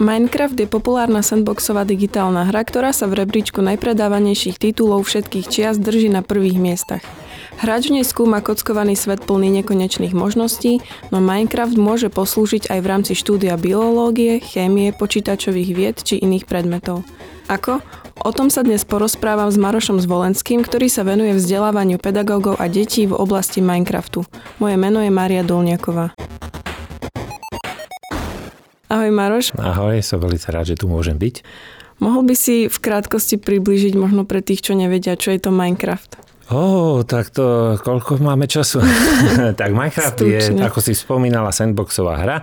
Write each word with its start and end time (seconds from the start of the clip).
Minecraft 0.00 0.56
je 0.56 0.64
populárna 0.64 1.20
sandboxová 1.20 1.84
digitálna 1.84 2.48
hra, 2.48 2.64
ktorá 2.64 2.88
sa 2.88 3.04
v 3.04 3.20
rebríčku 3.20 3.60
najpredávanejších 3.60 4.56
titulov 4.56 5.04
všetkých 5.04 5.44
čias 5.52 5.76
drží 5.76 6.08
na 6.08 6.24
prvých 6.24 6.56
miestach. 6.56 7.04
Hráč 7.60 7.92
v 7.92 8.00
nej 8.00 8.06
skúma 8.08 8.40
kockovaný 8.40 8.96
svet 8.96 9.20
plný 9.28 9.60
nekonečných 9.60 10.16
možností, 10.16 10.80
no 11.12 11.20
Minecraft 11.20 11.76
môže 11.76 12.08
poslúžiť 12.08 12.72
aj 12.72 12.78
v 12.80 12.88
rámci 12.88 13.12
štúdia 13.12 13.60
biológie, 13.60 14.40
chémie, 14.40 14.96
počítačových 14.96 15.70
vied 15.76 15.96
či 16.00 16.16
iných 16.16 16.48
predmetov. 16.48 17.04
Ako? 17.52 17.84
O 18.24 18.32
tom 18.32 18.48
sa 18.48 18.64
dnes 18.64 18.88
porozprávam 18.88 19.52
s 19.52 19.60
Marošom 19.60 20.00
Zvolenským, 20.00 20.64
ktorý 20.64 20.88
sa 20.88 21.04
venuje 21.04 21.36
vzdelávaniu 21.36 22.00
pedagógov 22.00 22.56
a 22.56 22.72
detí 22.72 23.04
v 23.04 23.20
oblasti 23.20 23.60
Minecraftu. 23.60 24.24
Moje 24.64 24.80
meno 24.80 25.04
je 25.04 25.12
Mária 25.12 25.44
Dolniaková. 25.44 26.16
Ahoj 28.90 29.14
Maroš. 29.14 29.54
Ahoj, 29.54 30.02
som 30.02 30.18
veľmi 30.18 30.34
rád, 30.50 30.74
že 30.74 30.76
tu 30.76 30.90
môžem 30.90 31.14
byť. 31.14 31.46
Mohol 32.02 32.32
by 32.32 32.34
si 32.34 32.66
v 32.66 32.78
krátkosti 32.82 33.38
priblížiť 33.38 33.94
možno 33.94 34.26
pre 34.26 34.42
tých, 34.42 34.66
čo 34.66 34.74
nevedia, 34.74 35.14
čo 35.14 35.30
je 35.30 35.38
to 35.38 35.54
Minecraft? 35.54 36.18
Ó, 36.50 37.06
tak 37.06 37.30
to, 37.30 37.78
koľko 37.78 38.18
máme 38.18 38.50
času? 38.50 38.82
tak 39.60 39.70
Minecraft 39.70 40.18
Stručne. 40.18 40.58
je, 40.58 40.66
ako 40.66 40.82
si 40.82 40.98
spomínala, 40.98 41.54
sandboxová 41.54 42.18
hra. 42.18 42.42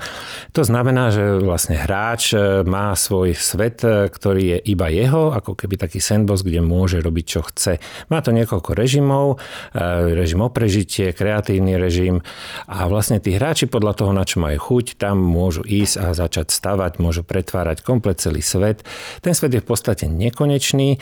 To 0.55 0.63
znamená, 0.63 1.11
že 1.11 1.43
vlastne 1.43 1.75
hráč 1.75 2.31
e, 2.31 2.63
má 2.63 2.95
svoj 2.95 3.35
svet, 3.35 3.83
e, 3.83 4.07
ktorý 4.07 4.55
je 4.55 4.57
iba 4.71 4.87
jeho, 4.87 5.35
ako 5.35 5.59
keby 5.59 5.75
taký 5.75 5.99
sandbox, 5.99 6.47
kde 6.47 6.63
môže 6.63 7.03
robiť, 7.03 7.25
čo 7.27 7.43
chce. 7.51 7.83
Má 8.07 8.23
to 8.23 8.31
niekoľko 8.31 8.79
režimov, 8.79 9.43
e, 9.75 10.15
režim 10.15 10.39
o 10.39 10.47
prežitie, 10.47 11.11
kreatívny 11.11 11.75
režim 11.75 12.23
a 12.63 12.87
vlastne 12.87 13.19
tí 13.19 13.35
hráči 13.35 13.67
podľa 13.67 13.91
toho, 13.91 14.15
na 14.15 14.23
čo 14.23 14.39
majú 14.39 14.55
chuť, 14.55 15.03
tam 15.03 15.19
môžu 15.19 15.67
ísť 15.67 15.95
a 15.99 16.05
začať 16.15 16.55
stavať, 16.55 17.03
môžu 17.03 17.27
pretvárať 17.27 17.83
komplet 17.83 18.23
celý 18.23 18.39
svet. 18.39 18.87
Ten 19.19 19.35
svet 19.35 19.51
je 19.51 19.59
v 19.59 19.67
podstate 19.67 20.07
nekonečný 20.07 20.95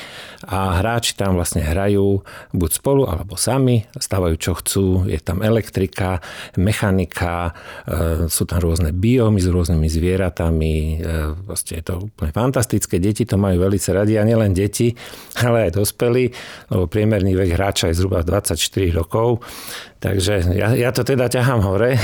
a 0.50 0.82
hráči 0.82 1.14
tam 1.14 1.38
vlastne 1.38 1.62
hrajú 1.62 2.26
buď 2.50 2.72
spolu 2.74 2.95
spolu 2.96 3.12
alebo 3.12 3.36
sami, 3.36 3.84
stavajú 3.92 4.36
čo 4.40 4.56
chcú, 4.56 4.88
je 5.12 5.20
tam 5.20 5.44
elektrika, 5.44 6.24
mechanika, 6.56 7.52
e, 7.84 8.32
sú 8.32 8.48
tam 8.48 8.64
rôzne 8.64 8.96
biomy 8.96 9.44
s 9.44 9.52
rôznymi 9.52 9.88
zvieratami, 9.92 10.76
e, 10.96 11.16
proste 11.44 11.84
je 11.84 11.92
to 11.92 12.08
úplne 12.08 12.32
fantastické, 12.32 13.04
deti 13.04 13.28
to 13.28 13.36
majú 13.36 13.68
veľmi 13.68 13.80
radi 13.92 14.16
a 14.16 14.24
nielen 14.24 14.56
deti, 14.56 14.96
ale 15.44 15.68
aj 15.68 15.76
dospelí, 15.76 16.32
lebo 16.72 16.88
priemerný 16.88 17.36
vek 17.36 17.52
hráča 17.60 17.92
je 17.92 18.00
zhruba 18.00 18.24
24 18.24 18.56
rokov, 18.96 19.44
Takže 20.06 20.54
ja, 20.54 20.70
ja 20.78 20.94
to 20.94 21.02
teda 21.02 21.26
ťahám 21.26 21.66
hore, 21.66 21.98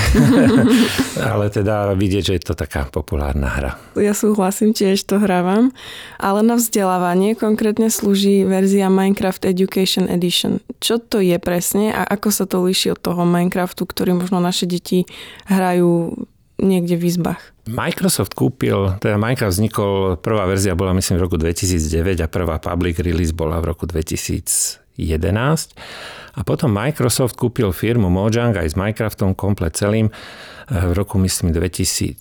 ale 1.31 1.53
teda 1.53 1.93
vidieť, 1.93 2.33
že 2.33 2.33
je 2.33 2.43
to 2.49 2.57
taká 2.57 2.89
populárna 2.89 3.45
hra. 3.45 3.71
Ja 3.93 4.17
súhlasím, 4.17 4.73
tiež 4.73 5.05
to 5.05 5.21
hrávam, 5.21 5.69
ale 6.17 6.41
na 6.41 6.57
vzdelávanie 6.57 7.37
konkrétne 7.37 7.93
slúži 7.93 8.41
verzia 8.41 8.89
Minecraft 8.89 9.45
Education 9.45 10.09
Edition. 10.09 10.65
Čo 10.81 10.97
to 10.97 11.21
je 11.21 11.37
presne 11.37 11.93
a 11.93 12.01
ako 12.01 12.33
sa 12.33 12.49
to 12.49 12.65
líši 12.65 12.97
od 12.97 12.99
toho 13.05 13.21
Minecraftu, 13.21 13.85
ktorý 13.85 14.17
možno 14.17 14.41
naše 14.41 14.65
deti 14.65 15.05
hrajú 15.45 16.17
niekde 16.57 16.97
v 16.97 17.05
izbách? 17.05 17.53
Microsoft 17.69 18.33
kúpil, 18.33 18.97
teda 18.97 19.21
Minecraft 19.21 19.53
vznikol, 19.53 20.17
prvá 20.17 20.49
verzia 20.49 20.73
bola 20.73 20.97
myslím 20.97 21.21
v 21.21 21.23
roku 21.29 21.37
2009 21.37 22.25
a 22.25 22.27
prvá 22.27 22.57
public 22.57 22.97
release 23.05 23.29
bola 23.29 23.61
v 23.61 23.69
roku 23.69 23.85
2011. 23.85 24.80
A 26.35 26.47
potom 26.47 26.71
Microsoft 26.71 27.35
kúpil 27.35 27.75
firmu 27.75 28.07
Mojang 28.07 28.55
aj 28.55 28.71
s 28.71 28.75
Minecraftom 28.79 29.35
komplet 29.35 29.75
celým 29.75 30.07
eh, 30.07 30.15
v 30.71 30.93
roku 30.95 31.19
myslím 31.19 31.51
2014, 31.51 32.15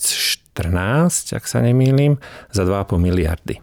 ak 1.35 1.45
sa 1.47 1.59
nemýlim, 1.63 2.19
za 2.51 2.67
2,5 2.67 2.99
miliardy. 2.99 3.63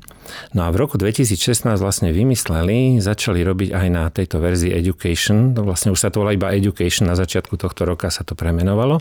No 0.52 0.68
a 0.68 0.70
v 0.76 0.84
roku 0.84 1.00
2016 1.00 1.64
vlastne 1.80 2.12
vymysleli, 2.12 3.00
začali 3.00 3.48
robiť 3.48 3.70
aj 3.72 3.88
na 3.88 4.12
tejto 4.12 4.44
verzii 4.44 4.76
Education, 4.76 5.56
to 5.56 5.64
vlastne 5.64 5.96
už 5.96 6.00
sa 6.04 6.12
to 6.12 6.20
volá 6.24 6.36
iba 6.36 6.52
Education, 6.52 7.08
na 7.08 7.16
začiatku 7.16 7.56
tohto 7.56 7.88
roka 7.88 8.12
sa 8.12 8.28
to 8.28 8.36
premenovalo. 8.36 9.00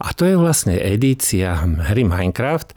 A 0.00 0.08
to 0.16 0.24
je 0.24 0.40
vlastne 0.40 0.72
edícia 0.76 1.56
hry 1.64 2.04
Minecraft. 2.04 2.72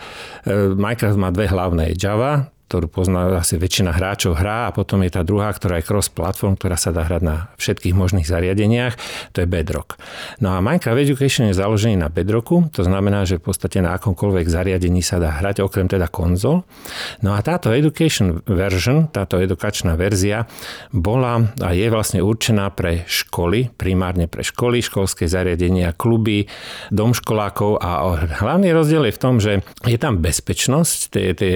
Eh, 0.48 0.76
Minecraft 0.76 1.20
má 1.20 1.32
dve 1.32 1.48
hlavné, 1.48 1.96
Java, 1.96 2.52
ktorú 2.68 2.92
pozná 2.92 3.40
asi 3.40 3.56
väčšina 3.56 3.96
hráčov 3.96 4.36
hrá 4.36 4.68
a 4.68 4.76
potom 4.76 5.00
je 5.08 5.16
tá 5.16 5.24
druhá, 5.24 5.48
ktorá 5.56 5.80
je 5.80 5.88
cross-platform, 5.88 6.60
ktorá 6.60 6.76
sa 6.76 6.92
dá 6.92 7.08
hrať 7.08 7.24
na 7.24 7.36
všetkých 7.56 7.96
možných 7.96 8.28
zariadeniach, 8.28 9.00
to 9.32 9.42
je 9.44 9.48
Bedrock. 9.48 9.96
No 10.44 10.52
a 10.52 10.60
Minecraft 10.60 11.00
Education 11.00 11.48
je 11.48 11.56
založený 11.56 11.96
na 11.96 12.12
Bedrocku, 12.12 12.68
to 12.76 12.84
znamená, 12.84 13.24
že 13.24 13.40
v 13.40 13.48
podstate 13.48 13.80
na 13.80 13.96
akomkoľvek 13.96 14.46
zariadení 14.52 15.00
sa 15.00 15.18
dá 15.24 15.40
hrať, 15.40 15.64
okrem 15.64 15.88
teda 15.88 16.12
konzol. 16.12 16.68
No 17.24 17.34
a 17.34 17.40
táto 17.40 17.72
Education 17.72 18.44
version, 18.44 19.08
táto 19.08 19.40
edukačná 19.40 19.96
verzia 19.96 20.44
bola 20.92 21.56
a 21.64 21.72
je 21.72 21.88
vlastne 21.88 22.20
určená 22.20 22.68
pre 22.76 23.08
školy, 23.08 23.72
primárne 23.72 24.28
pre 24.28 24.44
školy, 24.44 24.84
školské 24.84 25.32
zariadenia, 25.32 25.96
kluby, 25.96 26.52
dom 26.92 27.16
školákov 27.16 27.80
a 27.80 28.20
hlavný 28.44 28.76
rozdiel 28.76 29.08
je 29.08 29.16
v 29.16 29.22
tom, 29.22 29.36
že 29.40 29.64
je 29.88 29.96
tam 29.96 30.20
bezpečnosť, 30.20 30.98
tie, 31.16 31.26
tie 31.32 31.52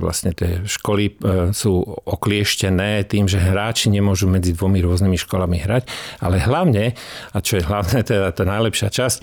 vlastne 0.00 0.34
tie 0.40 0.64
školy 0.64 1.04
e, 1.06 1.12
sú 1.52 1.84
oklieštené 2.08 3.04
tým, 3.04 3.28
že 3.28 3.36
hráči 3.36 3.92
nemôžu 3.92 4.24
medzi 4.24 4.56
dvomi 4.56 4.80
rôznymi 4.80 5.20
školami 5.20 5.60
hrať, 5.60 5.84
ale 6.24 6.40
hlavne, 6.40 6.96
a 7.36 7.38
čo 7.44 7.60
je 7.60 7.68
hlavne 7.68 8.00
teda 8.10 8.32
tá 8.32 8.44
najlepšia 8.48 8.88
časť, 8.88 9.18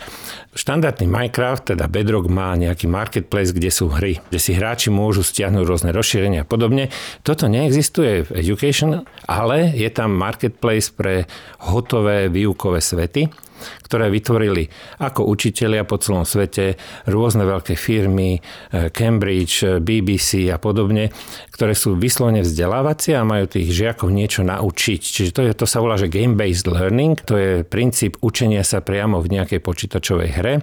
štandardný 0.54 1.10
Minecraft, 1.10 1.74
teda 1.74 1.90
Bedrock 1.90 2.30
má 2.30 2.54
nejaký 2.54 2.86
marketplace, 2.86 3.50
kde 3.50 3.74
sú 3.74 3.90
hry, 3.90 4.22
kde 4.30 4.38
si 4.38 4.54
hráči 4.54 4.94
môžu 4.94 5.26
stiahnuť 5.26 5.64
rôzne 5.66 5.90
rozšírenia 5.90 6.46
a 6.46 6.50
podobne. 6.50 6.94
Toto 7.26 7.50
neexistuje 7.50 8.30
v 8.30 8.30
Education, 8.38 9.02
ale 9.26 9.74
je 9.74 9.90
tam 9.90 10.14
marketplace 10.14 10.94
pre 10.94 11.26
hotové 11.66 12.30
výukové 12.30 12.82
svety, 12.82 13.47
ktoré 13.86 14.12
vytvorili 14.12 14.68
ako 15.02 15.28
učitelia 15.28 15.84
po 15.84 16.00
celom 16.00 16.24
svete, 16.24 16.80
rôzne 17.08 17.44
veľké 17.48 17.74
firmy, 17.76 18.40
eh, 18.40 18.90
Cambridge, 18.90 19.64
eh, 19.64 19.80
BBC 19.80 20.52
a 20.52 20.58
podobne, 20.62 21.10
ktoré 21.52 21.74
sú 21.74 21.98
vyslovene 21.98 22.42
vzdelávacie 22.46 23.18
a 23.18 23.28
majú 23.28 23.50
tých 23.50 23.74
žiakov 23.74 24.14
niečo 24.14 24.46
naučiť. 24.46 25.02
Čiže 25.02 25.32
to, 25.34 25.42
je, 25.46 25.52
to 25.58 25.66
sa 25.66 25.82
volá, 25.82 25.98
že 25.98 26.12
game-based 26.12 26.68
learning, 26.70 27.18
to 27.24 27.34
je 27.36 27.52
princíp 27.66 28.20
učenia 28.22 28.62
sa 28.62 28.84
priamo 28.84 29.20
v 29.24 29.40
nejakej 29.40 29.60
počítačovej 29.64 30.30
hre. 30.38 30.54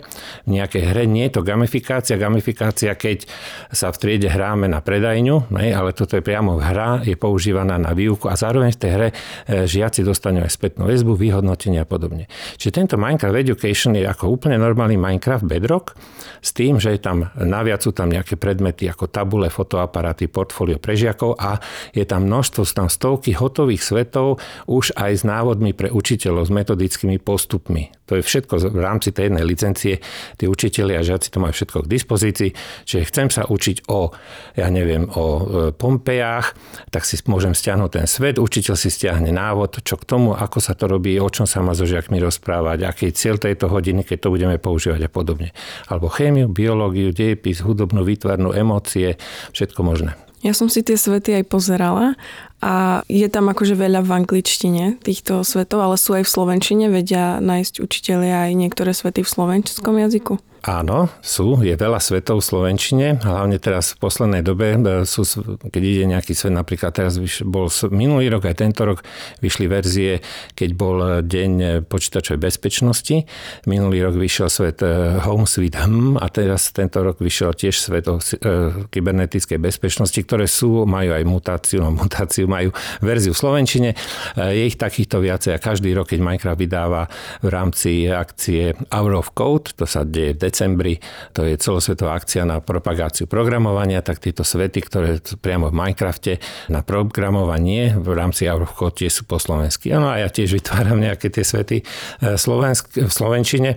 V 0.47 0.50
nejakej 0.55 0.82
hre 0.94 1.03
nie 1.09 1.26
je 1.28 1.41
to 1.41 1.43
gamifikácia. 1.47 2.21
Gamifikácia, 2.21 2.94
keď 2.94 3.26
sa 3.72 3.91
v 3.91 3.97
triede 3.99 4.28
hráme 4.31 4.71
na 4.71 4.84
predajňu, 4.84 5.50
ale 5.50 5.91
toto 5.97 6.16
je 6.19 6.22
priamo 6.22 6.61
hra, 6.61 7.03
je 7.03 7.16
používaná 7.19 7.76
na 7.81 7.97
výuku 7.97 8.28
a 8.31 8.38
zároveň 8.38 8.75
v 8.75 8.81
tej 8.81 8.91
hre 8.91 9.09
eh, 9.11 9.65
žiaci 9.65 10.05
dostanú 10.05 10.44
aj 10.44 10.53
spätnú 10.53 10.87
väzbu, 10.87 11.16
vyhodnotenie 11.16 11.81
a 11.82 11.87
podobne. 11.88 12.31
Čiže 12.61 12.83
tento 12.84 13.00
Minecraft 13.00 13.40
Education 13.40 13.96
je 13.96 14.04
ako 14.04 14.36
úplne 14.36 14.60
normálny 14.60 15.00
Minecraft 15.00 15.48
Bedrock 15.48 15.96
s 16.44 16.52
tým, 16.52 16.76
že 16.76 16.92
je 16.92 17.00
tam, 17.00 17.32
naviac 17.32 17.80
sú 17.80 17.96
tam 17.96 18.12
nejaké 18.12 18.36
predmety 18.36 18.84
ako 18.84 19.08
tabule, 19.08 19.48
fotoaparáty, 19.48 20.28
portfólio 20.28 20.76
pre 20.76 20.92
žiakov 20.92 21.40
a 21.40 21.64
je 21.96 22.04
tam 22.04 22.28
množstvo, 22.28 22.60
sú 22.68 22.74
tam 22.76 22.92
stovky 22.92 23.32
hotových 23.32 23.80
svetov 23.80 24.36
už 24.68 24.92
aj 25.00 25.12
s 25.16 25.22
návodmi 25.24 25.72
pre 25.72 25.88
učiteľov, 25.88 26.44
s 26.44 26.52
metodickými 26.52 27.16
postupmi. 27.24 27.88
To 28.04 28.20
je 28.20 28.22
všetko 28.22 28.68
v 28.68 28.80
rámci 28.84 29.16
tej 29.16 29.32
jednej 29.32 29.44
licencie. 29.48 30.04
Tí 30.36 30.44
učiteľi 30.44 31.00
a 31.00 31.00
žiaci 31.00 31.32
to 31.32 31.40
majú 31.40 31.56
všetko 31.56 31.88
k 31.88 31.88
dispozícii. 31.88 32.50
Čiže 32.84 33.08
chcem 33.08 33.28
sa 33.32 33.48
učiť 33.48 33.88
o, 33.88 34.12
ja 34.60 34.68
neviem, 34.68 35.08
o 35.08 35.24
e, 35.24 35.42
Pompejách, 35.72 36.52
tak 36.92 37.08
si 37.08 37.16
môžem 37.24 37.56
stiahnuť 37.56 37.90
ten 37.96 38.04
svet, 38.04 38.36
učiteľ 38.36 38.76
si 38.76 38.92
stiahne 38.92 39.32
návod, 39.32 39.80
čo 39.80 39.96
k 39.96 40.04
tomu, 40.04 40.36
ako 40.36 40.58
sa 40.60 40.76
to 40.76 40.84
robí, 40.84 41.16
o 41.16 41.32
čom 41.32 41.48
sa 41.48 41.64
má 41.64 41.72
so 41.72 41.88
žiakmi 41.88 42.20
rozprávať, 42.20 42.73
aký 42.82 43.14
je 43.14 43.19
cieľ 43.19 43.37
tejto 43.38 43.70
hodiny, 43.70 44.02
keď 44.02 44.26
to 44.26 44.32
budeme 44.34 44.56
používať 44.58 45.06
a 45.06 45.10
podobne. 45.10 45.54
Alebo 45.87 46.10
chémiu, 46.10 46.50
biológiu, 46.50 47.14
dejepis, 47.14 47.62
hudobnú 47.62 48.02
výtvarnú, 48.02 48.50
emócie, 48.50 49.20
všetko 49.54 49.81
možné. 49.87 50.19
Ja 50.44 50.52
som 50.52 50.69
si 50.69 50.84
tie 50.84 51.00
svety 51.00 51.40
aj 51.40 51.44
pozerala 51.49 52.20
a 52.64 53.05
je 53.12 53.28
tam 53.28 53.52
akože 53.52 53.76
veľa 53.76 54.00
v 54.00 54.25
angličtine 54.25 54.96
týchto 55.05 55.44
svetov, 55.44 55.84
ale 55.84 56.00
sú 56.00 56.16
aj 56.16 56.25
v 56.25 56.32
slovenčine, 56.32 56.84
vedia 56.88 57.37
nájsť 57.44 57.84
učiteľia 57.84 58.49
aj 58.49 58.52
niektoré 58.56 58.96
svety 58.96 59.20
v 59.20 59.28
slovenskom 59.28 60.00
jazyku. 60.00 60.40
Áno, 60.64 61.12
sú, 61.20 61.61
je 61.61 61.76
veľa 61.76 62.00
svetov 62.00 62.40
v 62.40 62.49
Slovenčine, 62.49 63.20
hlavne 63.20 63.61
teraz 63.61 63.93
v 63.93 64.00
poslednej 64.00 64.40
dobe 64.40 64.72
e, 64.72 65.05
sú, 65.05 65.20
keď 65.61 65.82
ide 65.84 66.05
nejaký 66.08 66.32
svet, 66.32 66.56
napríklad 66.56 66.88
teraz 66.96 67.20
bol 67.44 67.69
minulý 67.93 68.32
rok, 68.32 68.49
aj 68.49 68.64
tento 68.64 68.88
rok 68.88 69.05
vyšli 69.44 69.69
verzie, 69.69 70.25
keď 70.56 70.70
bol 70.72 71.20
deň 71.20 71.84
počítačovej 71.84 72.40
bezpečnosti, 72.40 73.28
minulý 73.69 74.08
rok 74.08 74.16
vyšiel 74.16 74.49
svet 74.49 74.81
e, 74.81 75.20
Home 75.28 75.44
Sweet 75.44 75.76
Home 75.84 76.16
a 76.16 76.32
teraz 76.32 76.72
tento 76.72 77.05
rok 77.05 77.20
vyšiel 77.20 77.52
tiež 77.52 77.76
svet 77.76 78.08
o 78.08 78.16
e, 78.16 78.88
kybernetickej 78.88 79.61
bezpečnosti, 79.61 80.16
ktoré 80.16 80.49
sú, 80.49 80.88
majú 80.88 81.12
aj 81.12 81.28
mutáciu, 81.28 81.84
no 81.84 81.93
mutáciu 81.93 82.49
majú 82.54 82.70
verziu 83.02 83.34
v 83.34 83.38
Slovenčine. 83.42 83.90
Je 84.38 84.64
ich 84.70 84.78
takýchto 84.78 85.18
viacej 85.18 85.58
a 85.58 85.58
každý 85.58 85.90
rok, 85.90 86.14
keď 86.14 86.20
Minecraft 86.22 86.60
vydáva 86.60 87.10
v 87.42 87.48
rámci 87.50 88.06
akcie 88.06 88.78
Hour 88.94 89.18
of 89.18 89.34
Code, 89.34 89.74
to 89.74 89.90
sa 89.90 90.06
deje 90.06 90.38
v 90.38 90.38
decembri, 90.38 90.94
to 91.34 91.42
je 91.42 91.58
celosvetová 91.58 92.14
akcia 92.14 92.46
na 92.46 92.62
propagáciu 92.62 93.26
programovania, 93.26 94.04
tak 94.06 94.22
tieto 94.22 94.46
svety, 94.46 94.78
ktoré 94.86 95.18
priamo 95.42 95.68
v 95.68 95.74
Minecrafte 95.74 96.38
na 96.70 96.86
programovanie 96.86 97.98
v 97.98 98.08
rámci 98.14 98.46
Hour 98.46 98.70
of 98.70 98.76
Code 98.78 99.02
tie 99.02 99.10
sú 99.10 99.26
po 99.26 99.40
slovensky. 99.40 99.90
Áno, 99.90 100.12
a 100.12 100.20
ja 100.20 100.28
tiež 100.30 100.54
vytváram 100.54 101.00
nejaké 101.00 101.32
tie 101.32 101.42
svety 101.42 101.82
e, 101.82 101.84
slovensk, 102.38 103.00
v 103.00 103.12
Slovenčine. 103.12 103.70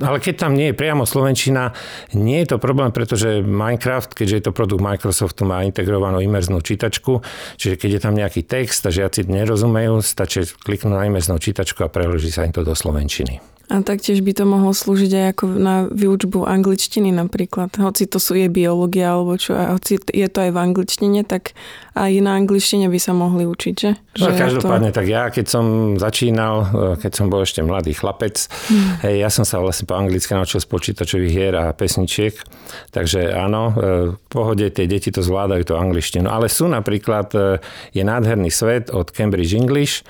Ale 0.00 0.18
keď 0.18 0.34
tam 0.48 0.52
nie 0.56 0.72
je 0.72 0.74
priamo 0.74 1.04
Slovenčina, 1.04 1.76
nie 2.16 2.42
je 2.42 2.54
to 2.54 2.56
problém, 2.58 2.90
pretože 2.90 3.44
Minecraft, 3.44 4.16
keďže 4.16 4.34
je 4.34 4.44
to 4.48 4.52
produkt 4.52 4.82
Microsoftu, 4.82 5.44
má 5.44 5.62
integrovanú 5.62 6.18
imerznú 6.18 6.64
čítačku, 6.64 7.20
čiže 7.60 7.78
keď 7.78 7.90
je 7.98 8.00
tam 8.00 8.07
nejaký 8.14 8.46
text 8.46 8.84
a 8.86 8.94
žiaci 8.94 9.28
nerozumejú, 9.28 10.00
stačí 10.00 10.46
kliknúť 10.46 10.94
na 10.94 11.04
imerznú 11.08 11.36
čítačku 11.36 11.84
a 11.84 11.92
preloží 11.92 12.32
sa 12.32 12.46
im 12.46 12.52
to 12.54 12.64
do 12.64 12.72
Slovenčiny. 12.72 13.40
A 13.68 13.84
taktiež 13.84 14.24
by 14.24 14.32
to 14.32 14.48
mohlo 14.48 14.72
slúžiť 14.72 15.12
aj 15.12 15.26
ako 15.36 15.44
na 15.60 15.84
výučbu 15.92 16.48
angličtiny 16.48 17.12
napríklad. 17.12 17.68
Hoci 17.76 18.08
to 18.08 18.16
sú 18.16 18.32
je 18.32 18.48
biológia 18.48 19.12
alebo 19.12 19.36
čo, 19.36 19.52
a 19.52 19.76
hoci 19.76 20.00
je 20.00 20.28
to 20.32 20.38
aj 20.40 20.56
v 20.56 20.58
angličtine, 20.72 21.20
tak 21.28 21.52
aj 21.98 22.12
na 22.22 22.38
angličtine 22.38 22.86
by 22.86 22.98
sa 23.02 23.10
mohli 23.16 23.48
učiť, 23.48 23.74
že? 23.74 23.90
No, 24.18 24.30
každopádne, 24.34 24.90
to... 24.94 24.96
tak 25.02 25.06
ja 25.10 25.30
keď 25.30 25.46
som 25.46 25.64
začínal, 25.98 26.54
keď 26.98 27.12
som 27.14 27.26
bol 27.26 27.42
ešte 27.42 27.62
mladý 27.62 27.94
chlapec, 27.94 28.38
hmm. 28.70 29.02
hej, 29.06 29.14
ja 29.22 29.30
som 29.30 29.42
sa 29.42 29.58
vlastne 29.58 29.86
po 29.86 29.98
anglicky 29.98 30.34
naučil 30.34 30.62
z 30.62 30.68
počítačových 30.68 31.32
hier 31.32 31.54
a 31.58 31.64
pesničiek, 31.74 32.34
takže 32.90 33.30
áno, 33.32 33.62
e, 33.72 33.72
v 34.14 34.26
pohode 34.28 34.68
tie 34.68 34.84
deti 34.84 35.08
to 35.08 35.24
zvládajú 35.24 35.64
to 35.64 35.74
angličtinu. 35.80 36.28
Ale 36.28 36.52
sú 36.52 36.68
napríklad, 36.68 37.32
e, 37.32 37.38
je 37.94 38.02
nádherný 38.04 38.52
svet 38.52 38.92
od 38.92 39.08
Cambridge 39.14 39.56
English, 39.56 40.04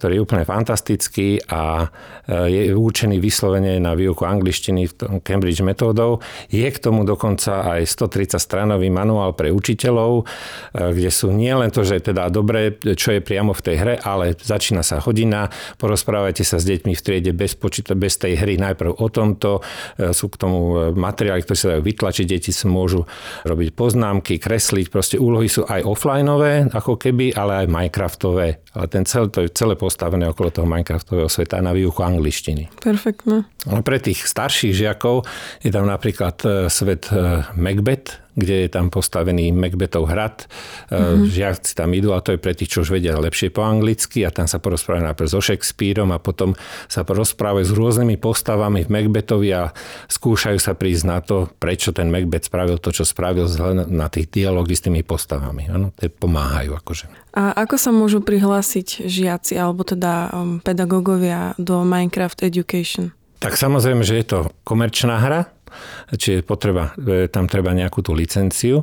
ktorý 0.00 0.16
je 0.16 0.24
úplne 0.24 0.48
fantastický 0.48 1.44
a 1.52 1.92
e, 2.24 2.48
je 2.48 2.62
určený 2.72 3.20
vyslovene 3.20 3.76
na 3.76 3.92
výuku 3.92 4.24
angličtiny 4.24 4.88
v 4.88 5.20
Cambridge 5.20 5.60
metódou. 5.60 6.24
Je 6.48 6.64
k 6.64 6.80
tomu 6.80 7.04
dokonca 7.04 7.76
aj 7.76 7.84
130 7.84 8.40
stranový 8.40 8.88
manuál 8.88 9.36
pre 9.36 9.52
učiteľov, 9.52 10.24
e, 10.24 10.90
kde 10.96 11.12
sú 11.12 11.19
nie 11.28 11.52
len 11.52 11.68
to, 11.68 11.84
že 11.84 12.00
je 12.00 12.16
teda 12.16 12.32
dobre, 12.32 12.80
čo 12.80 13.12
je 13.12 13.20
priamo 13.20 13.52
v 13.52 13.60
tej 13.60 13.76
hre, 13.76 13.94
ale 14.00 14.32
začína 14.32 14.80
sa 14.80 15.04
hodina, 15.04 15.52
porozprávajte 15.76 16.40
sa 16.40 16.56
s 16.56 16.64
deťmi 16.64 16.96
v 16.96 17.02
triede 17.04 17.32
bez, 17.36 17.52
počíta, 17.52 17.92
bez 17.92 18.16
tej 18.16 18.40
hry 18.40 18.56
najprv 18.56 18.96
o 18.96 19.06
tomto, 19.12 19.60
e, 20.00 20.16
sú 20.16 20.32
k 20.32 20.40
tomu 20.40 20.60
e, 20.72 20.96
materiály, 20.96 21.44
ktoré 21.44 21.58
sa 21.58 21.68
dajú 21.76 21.82
vytlačiť, 21.84 22.24
deti 22.24 22.54
sa 22.54 22.70
môžu 22.70 23.04
robiť 23.44 23.76
poznámky, 23.76 24.40
kresliť, 24.40 24.88
proste 24.88 25.16
úlohy 25.20 25.52
sú 25.52 25.68
aj 25.68 25.84
offlineové, 25.84 26.72
ako 26.72 26.96
keby, 26.96 27.36
ale 27.36 27.64
aj 27.64 27.66
Minecraftové. 27.68 28.64
Ale 28.72 28.86
ten 28.86 29.04
cel, 29.04 29.28
to 29.28 29.44
je 29.44 29.52
celé 29.52 29.74
postavené 29.74 30.30
okolo 30.30 30.48
toho 30.54 30.66
Minecraftového 30.70 31.28
sveta 31.28 31.58
na 31.58 31.74
výuku 31.74 32.00
angličtiny. 32.00 32.70
Perfektné. 32.80 33.44
No 33.66 33.82
pre 33.84 33.98
tých 33.98 34.24
starších 34.24 34.72
žiakov 34.72 35.26
je 35.60 35.74
tam 35.74 35.90
napríklad 35.90 36.38
e, 36.46 36.48
svet 36.70 37.10
Macbeth, 37.58 38.29
kde 38.40 38.66
je 38.66 38.68
tam 38.72 38.88
postavený 38.88 39.52
Macbethov 39.52 40.08
hrad. 40.08 40.48
Mm-hmm. 40.88 41.28
Žiaci 41.28 41.76
tam 41.76 41.92
idú 41.92 42.16
a 42.16 42.24
to 42.24 42.34
je 42.34 42.40
pre 42.40 42.56
tých, 42.56 42.72
čo 42.72 42.82
už 42.82 42.96
vedia 42.96 43.14
lepšie 43.20 43.52
po 43.52 43.62
anglicky 43.62 44.24
a 44.24 44.32
tam 44.32 44.48
sa 44.48 44.56
porozprávajú 44.56 45.12
najprv 45.12 45.28
so 45.28 45.44
Shakespeareom 45.44 46.10
a 46.10 46.18
potom 46.18 46.56
sa 46.88 47.04
porozprávajú 47.04 47.68
s 47.68 47.72
rôznymi 47.76 48.16
postavami 48.16 48.88
v 48.88 48.90
Macbethovi 48.90 49.50
a 49.52 49.70
skúšajú 50.08 50.56
sa 50.56 50.72
prísť 50.72 51.04
na 51.04 51.18
to, 51.20 51.52
prečo 51.60 51.92
ten 51.92 52.08
Macbeth 52.08 52.48
spravil 52.48 52.80
to, 52.80 52.90
čo 52.90 53.04
spravil 53.04 53.46
na 53.86 54.08
tých 54.08 54.32
dialógy 54.32 54.74
s 54.74 54.82
tými 54.88 55.04
postavami. 55.04 55.68
Ano, 55.68 55.92
to 55.94 56.08
pomáhajú 56.08 56.72
akože. 56.74 57.06
A 57.36 57.54
ako 57.54 57.76
sa 57.78 57.90
môžu 57.94 58.24
prihlásiť 58.24 59.06
žiaci 59.06 59.54
alebo 59.54 59.86
teda 59.86 60.34
um, 60.34 60.58
pedagógovia 60.58 61.54
do 61.60 61.86
Minecraft 61.86 62.42
Education? 62.42 63.14
Tak 63.40 63.56
samozrejme, 63.56 64.04
že 64.04 64.20
je 64.20 64.26
to 64.26 64.38
komerčná 64.68 65.16
hra, 65.16 65.48
čiže 66.14 66.46
potreba, 66.46 66.92
e, 66.98 67.26
tam 67.30 67.46
treba 67.46 67.74
nejakú 67.74 68.02
tú 68.02 68.12
licenciu, 68.12 68.82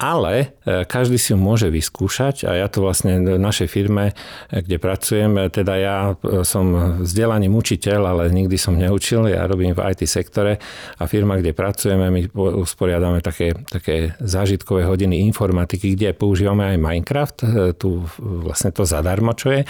ale 0.00 0.56
e, 0.64 0.88
každý 0.88 1.20
si 1.20 1.36
ju 1.36 1.38
môže 1.38 1.68
vyskúšať 1.68 2.48
a 2.48 2.56
ja 2.56 2.66
to 2.72 2.80
vlastne 2.80 3.20
v 3.20 3.36
našej 3.36 3.68
firme, 3.68 4.16
e, 4.48 4.64
kde 4.64 4.80
pracujem, 4.80 5.52
teda 5.52 5.74
ja 5.76 5.96
som 6.42 6.96
vzdelaním 7.04 7.52
učiteľ, 7.52 8.00
ale 8.16 8.22
nikdy 8.32 8.56
som 8.56 8.80
neučil, 8.80 9.28
ja 9.28 9.44
robím 9.44 9.76
v 9.76 9.84
IT 9.92 10.08
sektore 10.08 10.56
a 10.96 11.04
firma, 11.04 11.36
kde 11.36 11.52
pracujeme, 11.52 12.08
my 12.08 12.20
usporiadame 12.34 13.20
také, 13.20 13.52
také 13.68 14.16
zážitkové 14.24 14.88
hodiny 14.88 15.20
informatiky, 15.28 15.94
kde 15.94 16.16
používame 16.16 16.64
aj 16.72 16.76
Minecraft, 16.80 17.38
tu 17.76 18.08
vlastne 18.16 18.72
to 18.72 18.88
zadarmo, 18.88 19.36
čo 19.36 19.52
je. 19.52 19.62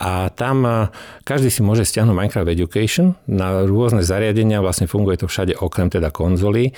A 0.00 0.32
tam 0.32 0.88
každý 1.28 1.52
si 1.52 1.60
môže 1.60 1.84
stiahnuť 1.84 2.14
Minecraft 2.16 2.48
Education 2.48 3.18
na 3.28 3.68
rôzne 3.68 4.00
zariadenia, 4.00 4.64
vlastne 4.64 4.88
funguje 4.88 5.20
to 5.20 5.28
všade 5.28 5.58
okrem 5.60 5.92
teda 5.92 6.08
konzoly 6.08 6.72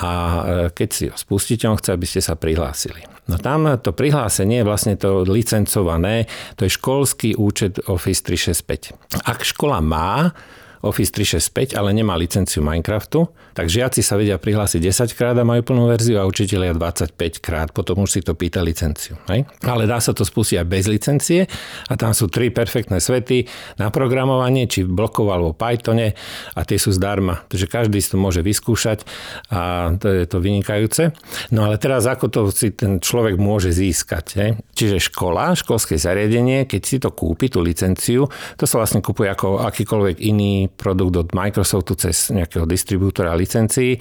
a 0.00 0.10
e, 0.10 0.40
keď 0.72 0.88
si 0.88 1.04
ho 1.10 1.16
spustíte, 1.18 1.66
on 1.66 1.76
chce, 1.76 1.90
aby 1.92 2.06
ste 2.06 2.22
sa 2.22 2.29
prihlásili. 2.34 3.06
No 3.30 3.38
tam 3.38 3.78
to 3.78 3.94
prihlásenie 3.94 4.60
je 4.60 4.66
vlastne 4.66 4.94
to 4.98 5.22
licencované, 5.22 6.26
to 6.58 6.66
je 6.66 6.74
školský 6.74 7.38
účet 7.38 7.78
Office 7.86 8.26
365. 8.26 9.22
Ak 9.22 9.46
škola 9.46 9.78
má 9.78 10.34
Office 10.80 11.12
365, 11.12 11.76
ale 11.76 11.92
nemá 11.92 12.16
licenciu 12.16 12.64
Minecraftu, 12.64 13.28
tak 13.52 13.68
žiaci 13.68 14.00
sa 14.00 14.16
vedia 14.16 14.40
prihlásiť 14.40 14.80
10 14.80 15.12
krát 15.12 15.36
a 15.36 15.44
majú 15.44 15.60
plnú 15.60 15.92
verziu 15.92 16.16
a 16.16 16.24
učiteľia 16.24 16.72
25 16.72 17.44
krát, 17.44 17.68
potom 17.76 18.08
už 18.08 18.16
si 18.16 18.20
to 18.24 18.32
pýta 18.32 18.64
licenciu. 18.64 19.20
Hej? 19.28 19.44
Ale 19.60 19.84
dá 19.84 20.00
sa 20.00 20.16
to 20.16 20.24
spustiť 20.24 20.64
aj 20.64 20.66
bez 20.66 20.84
licencie 20.88 21.44
a 21.84 21.92
tam 22.00 22.16
sú 22.16 22.32
tri 22.32 22.48
perfektné 22.48 22.96
svety 22.96 23.44
na 23.76 23.92
programovanie, 23.92 24.64
či 24.64 24.88
v 24.88 24.96
alebo 24.96 25.52
Pythone 25.52 26.16
a 26.56 26.60
tie 26.64 26.80
sú 26.80 26.96
zdarma. 26.96 27.44
Takže 27.52 27.66
každý 27.68 28.00
si 28.00 28.08
to 28.14 28.16
môže 28.16 28.40
vyskúšať 28.40 29.04
a 29.52 29.92
to 30.00 30.08
je 30.08 30.24
to 30.24 30.40
vynikajúce. 30.40 31.12
No 31.52 31.68
ale 31.68 31.76
teraz 31.76 32.08
ako 32.08 32.32
to 32.32 32.40
si 32.48 32.72
ten 32.72 33.04
človek 33.04 33.36
môže 33.36 33.68
získať? 33.68 34.24
Hej? 34.40 34.50
Čiže 34.72 35.12
škola, 35.12 35.52
školské 35.52 36.00
zariadenie, 36.00 36.64
keď 36.64 36.82
si 36.86 36.96
to 36.96 37.12
kúpi, 37.12 37.52
tú 37.52 37.60
licenciu, 37.60 38.30
to 38.56 38.64
sa 38.64 38.80
vlastne 38.80 39.04
kúpuje 39.04 39.28
ako 39.28 39.66
akýkoľvek 39.66 40.16
iný 40.22 40.69
produkt 40.76 41.16
od 41.16 41.28
Microsoftu 41.34 41.94
cez 41.98 42.30
nejakého 42.30 42.64
distribútora 42.64 43.34
licencií. 43.34 43.98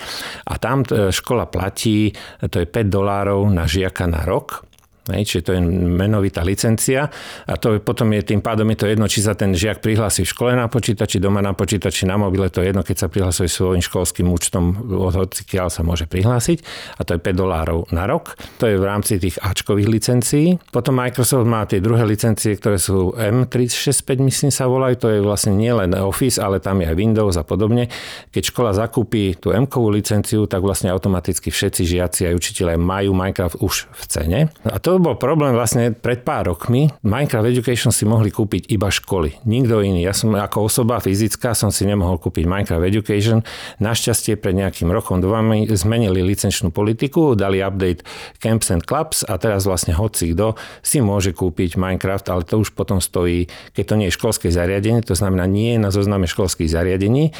A 0.47 0.61
tam 0.61 0.85
e, 0.85 1.09
škola 1.09 1.49
platí, 1.49 2.13
to 2.39 2.61
je 2.61 2.67
5 2.69 2.87
dolárov 2.87 3.49
na 3.49 3.65
žiaka 3.65 4.05
na 4.05 4.23
rok 4.23 4.68
Hej, 5.13 5.25
čiže 5.25 5.41
to 5.45 5.51
je 5.57 5.61
menovitá 5.63 6.45
licencia 6.45 7.09
a 7.45 7.53
to 7.57 7.81
potom 7.81 8.13
je 8.13 8.21
tým 8.21 8.41
pádom 8.45 8.69
je 8.73 8.77
to 8.77 8.87
jedno, 8.87 9.05
či 9.09 9.19
sa 9.25 9.33
ten 9.33 9.53
žiak 9.57 9.81
prihlási 9.81 10.23
v 10.25 10.29
škole 10.29 10.51
na 10.53 10.69
počítači, 10.69 11.17
doma 11.17 11.41
na 11.41 11.57
počítači, 11.57 12.05
na 12.05 12.15
mobile, 12.15 12.49
to 12.53 12.61
je 12.61 12.69
jedno, 12.69 12.85
keď 12.85 12.97
sa 12.97 13.07
prihlasuje 13.09 13.49
svojím 13.49 13.81
školským 13.81 14.27
účtom, 14.29 14.77
od 14.89 15.15
hocikiaľ 15.15 15.67
sa 15.73 15.81
môže 15.81 16.05
prihlásiť 16.05 16.61
a 16.97 17.05
to 17.05 17.17
je 17.17 17.19
5 17.19 17.33
dolárov 17.33 17.89
na 17.89 18.05
rok. 18.05 18.37
To 18.61 18.69
je 18.69 18.77
v 18.77 18.85
rámci 18.85 19.17
tých 19.17 19.41
Ačkových 19.41 19.89
licencií. 19.89 20.61
Potom 20.69 20.99
Microsoft 20.99 21.49
má 21.49 21.65
tie 21.65 21.81
druhé 21.81 22.05
licencie, 22.05 22.53
ktoré 22.53 22.77
sú 22.77 23.15
M365, 23.17 24.19
myslím 24.21 24.51
sa 24.53 24.69
volajú, 24.69 24.95
to 24.99 25.07
je 25.09 25.19
vlastne 25.23 25.57
nielen 25.57 25.97
Office, 25.97 26.37
ale 26.37 26.61
tam 26.61 26.83
je 26.83 26.91
aj 26.91 26.95
Windows 26.95 27.35
a 27.39 27.43
podobne. 27.43 27.89
Keď 28.29 28.43
škola 28.53 28.75
zakúpi 28.77 29.33
tú 29.39 29.49
M-kovú 29.55 29.89
licenciu, 29.89 30.45
tak 30.45 30.61
vlastne 30.61 30.93
automaticky 30.93 31.49
všetci 31.49 31.81
žiaci 31.87 32.21
a 32.29 32.35
učiteľe 32.35 32.77
majú 32.77 33.15
Minecraft 33.15 33.57
už 33.63 33.89
v 33.89 34.03
cene. 34.05 34.39
A 34.67 34.77
to 34.77 34.98
bol 34.99 35.15
problém 35.15 35.55
vlastne 35.55 35.91
pred 35.91 36.23
pár 36.23 36.51
rokmi. 36.51 36.91
Minecraft 37.03 37.47
Education 37.51 37.91
si 37.91 38.03
mohli 38.03 38.31
kúpiť 38.31 38.71
iba 38.71 38.91
školy. 38.91 39.43
Nikto 39.47 39.81
iný. 39.83 40.03
Ja 40.03 40.13
som 40.15 40.35
ako 40.35 40.67
osoba 40.67 40.99
fyzická 40.99 41.55
som 41.55 41.71
si 41.71 41.87
nemohol 41.87 42.19
kúpiť 42.19 42.45
Minecraft 42.45 42.85
Education. 42.85 43.41
Našťastie 43.79 44.35
pred 44.39 44.55
nejakým 44.55 44.91
rokom, 44.91 45.23
dvami 45.23 45.67
zmenili 45.71 46.23
licenčnú 46.23 46.69
politiku, 46.69 47.33
dali 47.33 47.63
update 47.63 48.03
Camps 48.43 48.69
and 48.71 48.83
Clubs 48.83 49.23
a 49.27 49.39
teraz 49.39 49.65
vlastne 49.65 49.95
hoci 49.95 50.31
kto 50.35 50.53
si 50.83 51.01
môže 51.01 51.33
kúpiť 51.33 51.79
Minecraft, 51.79 52.27
ale 52.29 52.43
to 52.45 52.61
už 52.61 52.75
potom 52.75 53.01
stojí, 53.01 53.49
keď 53.73 53.83
to 53.83 53.95
nie 53.97 54.07
je 54.11 54.17
školské 54.17 54.47
zariadenie, 54.53 55.01
to 55.01 55.17
znamená 55.17 55.49
nie 55.49 55.75
je 55.75 55.79
na 55.81 55.89
zozname 55.89 56.29
školských 56.29 56.69
zariadení, 56.69 57.31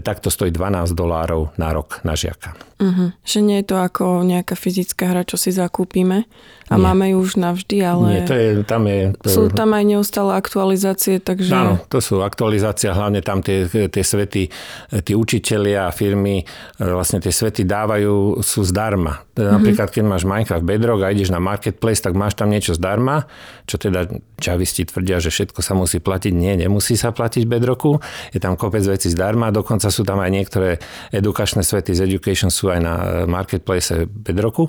tak 0.00 0.24
to 0.24 0.32
stojí 0.32 0.48
12 0.48 0.96
dolárov 0.96 1.52
na 1.60 1.68
rok 1.74 2.00
na 2.06 2.16
žiaka. 2.16 2.56
Uh-huh. 2.82 3.14
Že 3.22 3.38
nie 3.44 3.56
je 3.62 3.66
to 3.68 3.76
ako 3.78 4.26
nejaká 4.26 4.58
fyzická 4.58 5.14
hra, 5.14 5.22
čo 5.22 5.38
si 5.38 5.54
zakúpime 5.54 6.26
a 6.66 6.74
nie. 6.74 6.82
Máme 6.92 7.16
ju 7.16 7.24
už 7.24 7.40
navždy, 7.40 7.76
ale 7.80 8.06
nie, 8.12 8.22
to 8.28 8.34
je, 8.36 8.48
tam 8.68 8.84
je, 8.84 9.16
to... 9.16 9.28
sú 9.32 9.42
tam 9.48 9.72
aj 9.72 9.84
neustále 9.88 10.36
aktualizácie, 10.36 11.24
takže... 11.24 11.56
Áno, 11.56 11.74
to 11.88 12.04
sú 12.04 12.20
aktualizácie, 12.20 12.92
hlavne 12.92 13.24
tam 13.24 13.40
tie, 13.40 13.64
tie 13.66 14.04
svety, 14.04 14.52
tí 15.00 15.12
učitelia 15.16 15.88
a 15.88 15.90
firmy, 15.90 16.44
e, 16.44 16.84
vlastne 16.84 17.24
tie 17.24 17.32
svety 17.32 17.64
dávajú, 17.64 18.44
sú 18.44 18.60
zdarma. 18.68 19.24
Teda 19.32 19.48
uh-huh. 19.48 19.56
Napríklad, 19.56 19.88
keď 19.88 20.02
máš 20.04 20.28
Minecraft 20.28 20.64
Bedrock 20.68 21.00
a 21.00 21.08
ideš 21.08 21.32
na 21.32 21.40
Marketplace, 21.40 22.04
tak 22.04 22.12
máš 22.12 22.36
tam 22.36 22.52
niečo 22.52 22.76
zdarma, 22.76 23.24
čo 23.64 23.80
teda 23.80 24.04
čavisti 24.36 24.84
tvrdia, 24.84 25.24
že 25.24 25.32
všetko 25.32 25.64
sa 25.64 25.72
musí 25.72 26.04
platiť. 26.04 26.32
Nie, 26.36 26.60
nemusí 26.60 27.00
sa 27.00 27.16
platiť 27.16 27.48
Bedrocku. 27.48 27.96
Je 28.36 28.42
tam 28.42 28.60
kopec 28.60 28.84
vecí 28.84 29.08
zdarma, 29.08 29.48
dokonca 29.48 29.88
sú 29.88 30.04
tam 30.04 30.20
aj 30.20 30.30
niektoré 30.30 30.70
edukačné 31.14 31.64
svety 31.64 31.96
z 31.96 32.04
Education 32.04 32.52
sú 32.52 32.68
aj 32.68 32.80
na 32.84 32.94
marketplace 33.24 34.04
Bedrocku. 34.04 34.68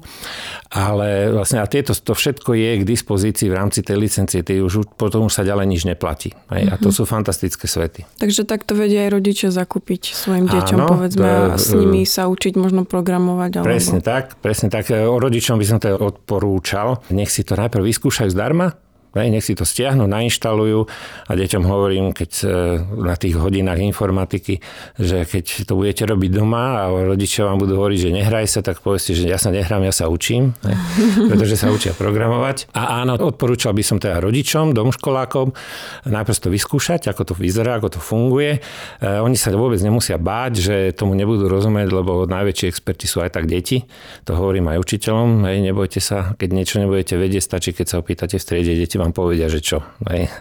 Ale 0.72 1.34
vlastne 1.34 1.60
a 1.60 1.68
tieto 1.68 1.92
to 2.04 2.14
všetko 2.14 2.52
je 2.54 2.72
k 2.80 2.84
dispozícii 2.84 3.48
v 3.48 3.56
rámci 3.56 3.80
tej 3.80 3.98
licencie, 3.98 4.44
ty 4.44 4.60
už, 4.60 4.86
potom 5.00 5.32
už 5.32 5.34
sa 5.34 5.48
ďalej 5.48 5.66
nič 5.72 5.82
neplatí. 5.88 6.36
Hej? 6.52 6.70
A 6.70 6.76
to 6.76 6.92
mhm. 6.92 6.96
sú 7.00 7.04
fantastické 7.08 7.66
svety. 7.66 8.04
Takže 8.20 8.44
takto 8.44 8.76
vedia 8.76 9.08
aj 9.08 9.12
rodičia 9.16 9.50
zakúpiť 9.50 10.12
svojim 10.12 10.46
deťom, 10.52 10.78
Áno, 10.78 10.88
povedzme, 11.00 11.24
to, 11.24 11.56
a 11.56 11.58
s 11.58 11.72
nimi 11.72 12.04
sa 12.04 12.28
učiť 12.28 12.60
možno 12.60 12.84
programovať. 12.84 13.64
Alebo... 13.64 13.68
Presne 13.72 14.00
tak, 14.04 14.38
presne 14.44 14.68
tak. 14.68 14.92
O 14.92 15.18
rodičom 15.18 15.56
by 15.56 15.66
som 15.66 15.80
to 15.80 15.96
odporúčal. 15.96 17.02
Nech 17.10 17.32
si 17.32 17.48
to 17.48 17.56
najprv 17.56 17.88
vyskúšajú 17.88 18.30
zdarma, 18.30 18.76
nech 19.14 19.46
si 19.46 19.54
to 19.54 19.62
stiahnu, 19.62 20.10
nainštalujú 20.10 20.90
a 21.30 21.32
deťom 21.38 21.64
hovorím, 21.70 22.18
keď 22.18 22.32
e, 22.42 22.46
na 22.98 23.14
tých 23.14 23.38
hodinách 23.38 23.78
informatiky, 23.78 24.58
že 24.98 25.30
keď 25.30 25.70
to 25.70 25.78
budete 25.78 26.10
robiť 26.10 26.30
doma 26.34 26.82
a 26.82 27.14
rodičia 27.14 27.46
vám 27.46 27.62
budú 27.62 27.78
hovoriť, 27.78 28.00
že 28.00 28.10
nehraj 28.10 28.50
sa, 28.50 28.66
tak 28.66 28.82
povedzte, 28.82 29.14
že 29.14 29.30
ja 29.30 29.38
sa 29.38 29.54
nehrám, 29.54 29.86
ja 29.86 29.94
sa 29.94 30.10
učím, 30.10 30.58
pretože 31.30 31.62
sa 31.62 31.70
učia 31.70 31.94
programovať. 31.94 32.74
A 32.74 33.06
áno, 33.06 33.14
odporúčal 33.22 33.78
by 33.78 33.86
som 33.86 34.02
teda 34.02 34.18
rodičom, 34.18 34.74
domškolákom 34.74 35.54
najprv 36.10 36.38
to 36.42 36.50
vyskúšať, 36.50 37.14
ako 37.14 37.22
to 37.30 37.34
vyzerá, 37.38 37.78
ako 37.78 37.94
to 37.94 38.00
funguje. 38.02 38.58
E, 38.58 38.60
oni 39.22 39.38
sa 39.38 39.54
vôbec 39.54 39.78
nemusia 39.78 40.18
báť, 40.18 40.58
že 40.58 40.76
tomu 40.98 41.14
nebudú 41.14 41.46
rozumieť, 41.46 41.94
lebo 41.94 42.26
najväčší 42.26 42.66
experti 42.66 43.06
sú 43.06 43.22
aj 43.22 43.38
tak 43.38 43.46
deti. 43.46 43.86
To 44.26 44.34
hovorím 44.34 44.74
aj 44.74 44.82
učiteľom, 44.82 45.46
hej, 45.46 45.58
nebojte 45.70 46.02
sa, 46.02 46.34
keď 46.34 46.50
niečo 46.50 46.82
nebudete 46.82 47.14
vedieť, 47.14 47.46
stačí, 47.46 47.78
keď 47.78 47.86
sa 47.86 47.96
opýtate 48.02 48.42
v 48.42 48.44
striede 48.44 48.74
deti 48.74 49.03
vám 49.04 49.14
povedia, 49.14 49.52
že 49.52 49.60
čo. 49.60 49.84
Hej. 50.08 50.32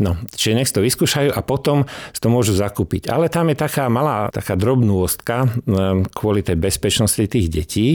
No, 0.00 0.16
čiže 0.32 0.56
nech 0.56 0.72
to 0.72 0.80
vyskúšajú 0.80 1.36
a 1.36 1.40
potom 1.44 1.84
to 2.16 2.28
môžu 2.32 2.56
zakúpiť. 2.56 3.12
Ale 3.12 3.28
tam 3.28 3.52
je 3.52 3.56
taká 3.56 3.88
malá, 3.92 4.32
taká 4.32 4.56
drobnôstka 4.56 5.44
ehm, 5.44 6.08
kvôli 6.08 6.40
tej 6.40 6.56
bezpečnosti 6.56 7.20
tých 7.20 7.46
detí. 7.52 7.88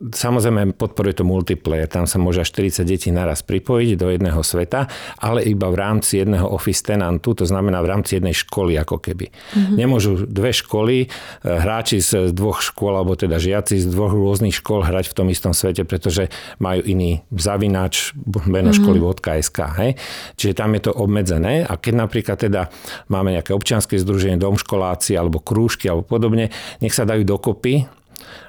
Samozrejme 0.00 0.76
podporuje 0.76 1.20
to 1.20 1.24
multiplayer, 1.24 1.88
tam 1.88 2.04
sa 2.04 2.20
môže 2.20 2.44
až 2.44 2.52
40 2.60 2.84
detí 2.84 3.08
naraz 3.12 3.40
pripojiť 3.44 3.90
do 3.96 4.12
jedného 4.12 4.40
sveta, 4.44 4.90
ale 5.20 5.44
iba 5.48 5.72
v 5.72 5.76
rámci 5.76 6.20
jedného 6.20 6.48
office 6.48 6.84
tenantu, 6.84 7.32
to 7.32 7.44
znamená 7.48 7.80
v 7.80 7.90
rámci 7.90 8.20
jednej 8.20 8.36
školy 8.36 8.76
ako 8.76 9.00
keby. 9.00 9.28
Mm-hmm. 9.30 9.76
Nemôžu 9.76 10.12
dve 10.28 10.52
školy, 10.52 11.06
eh, 11.06 11.08
hráči 11.44 12.00
z 12.00 12.32
dvoch 12.34 12.60
škôl, 12.60 12.98
alebo 12.98 13.16
teda 13.16 13.40
žiaci 13.40 13.80
z 13.80 13.86
dvoch 13.88 14.12
rôznych 14.12 14.56
škôl 14.56 14.84
hrať 14.84 15.12
v 15.12 15.16
tom 15.16 15.26
istom 15.32 15.52
svete, 15.56 15.86
pretože 15.88 16.28
majú 16.60 16.84
iný 16.84 17.22
zavinač, 17.32 18.12
meno 18.46 18.70
mm-hmm. 18.70 18.78
školy 18.78 18.98
SK. 19.40 19.58
Hej? 19.78 19.90
Čiže 20.34 20.58
tam 20.58 20.74
je 20.74 20.82
to 20.88 20.92
obmedzené 20.94 21.64
a 21.64 21.78
keď 21.78 21.94
napríklad 22.08 22.36
teda 22.38 22.68
máme 23.08 23.34
nejaké 23.34 23.54
občianske 23.54 23.96
združenie, 23.98 24.40
domškoláci 24.40 25.14
alebo 25.14 25.40
krúžky 25.42 25.86
alebo 25.86 26.04
podobne, 26.04 26.50
nech 26.82 26.94
sa 26.94 27.06
dajú 27.06 27.24
dokopy 27.24 27.86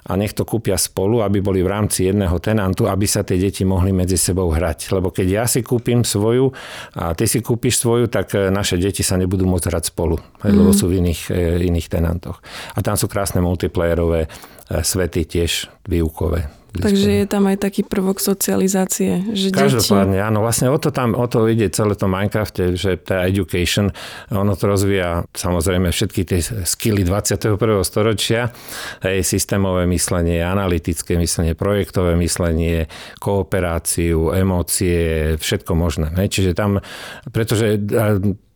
a 0.10 0.18
nech 0.18 0.34
to 0.34 0.48
kúpia 0.48 0.76
spolu, 0.80 1.22
aby 1.22 1.40
boli 1.44 1.62
v 1.62 1.70
rámci 1.70 2.10
jedného 2.10 2.34
tenantu, 2.42 2.90
aby 2.90 3.06
sa 3.06 3.22
tie 3.22 3.38
deti 3.38 3.62
mohli 3.62 3.94
medzi 3.94 4.18
sebou 4.18 4.50
hrať. 4.50 4.90
Lebo 4.96 5.14
keď 5.14 5.28
ja 5.28 5.46
si 5.46 5.62
kúpim 5.62 6.02
svoju 6.02 6.50
a 6.98 7.14
ty 7.14 7.30
si 7.30 7.44
kúpiš 7.44 7.78
svoju, 7.78 8.10
tak 8.10 8.34
e, 8.34 8.50
naše 8.50 8.82
deti 8.82 9.06
sa 9.06 9.20
nebudú 9.20 9.46
môcť 9.46 9.70
hrať 9.70 9.84
spolu, 9.94 10.18
mm. 10.18 10.50
lebo 10.50 10.72
sú 10.74 10.90
v 10.90 11.04
iných, 11.04 11.22
e, 11.30 11.70
iných 11.70 11.88
tenantoch. 11.92 12.42
A 12.74 12.80
tam 12.82 12.98
sú 12.98 13.06
krásne 13.06 13.44
multiplayerové 13.44 14.26
e, 14.26 14.30
svety 14.82 15.30
tiež 15.30 15.70
výukové. 15.86 16.59
Takže 16.70 17.26
je 17.26 17.26
tam 17.26 17.50
aj 17.50 17.58
taký 17.66 17.82
prvok 17.82 18.22
socializácie. 18.22 19.26
Že 19.34 19.48
Každopádne, 19.50 20.22
deti... 20.22 20.28
áno, 20.30 20.46
vlastne 20.46 20.70
o 20.70 20.78
to 20.78 20.94
tam, 20.94 21.18
o 21.18 21.26
to 21.26 21.50
ide 21.50 21.74
celé 21.74 21.98
to 21.98 22.06
Minecrafte, 22.06 22.78
že 22.78 23.02
tá 23.02 23.26
education, 23.26 23.90
ono 24.30 24.54
to 24.54 24.70
rozvíja 24.70 25.26
samozrejme 25.34 25.90
všetky 25.90 26.22
tie 26.30 26.40
skily 26.70 27.02
21. 27.02 27.58
storočia, 27.82 28.54
aj 29.02 29.26
systémové 29.26 29.90
myslenie, 29.90 30.46
analytické 30.46 31.18
myslenie, 31.18 31.58
projektové 31.58 32.14
myslenie, 32.22 32.86
kooperáciu, 33.18 34.30
emócie, 34.38 35.34
všetko 35.42 35.74
možné. 35.74 36.14
Čiže 36.14 36.54
tam, 36.54 36.86
pretože 37.34 37.82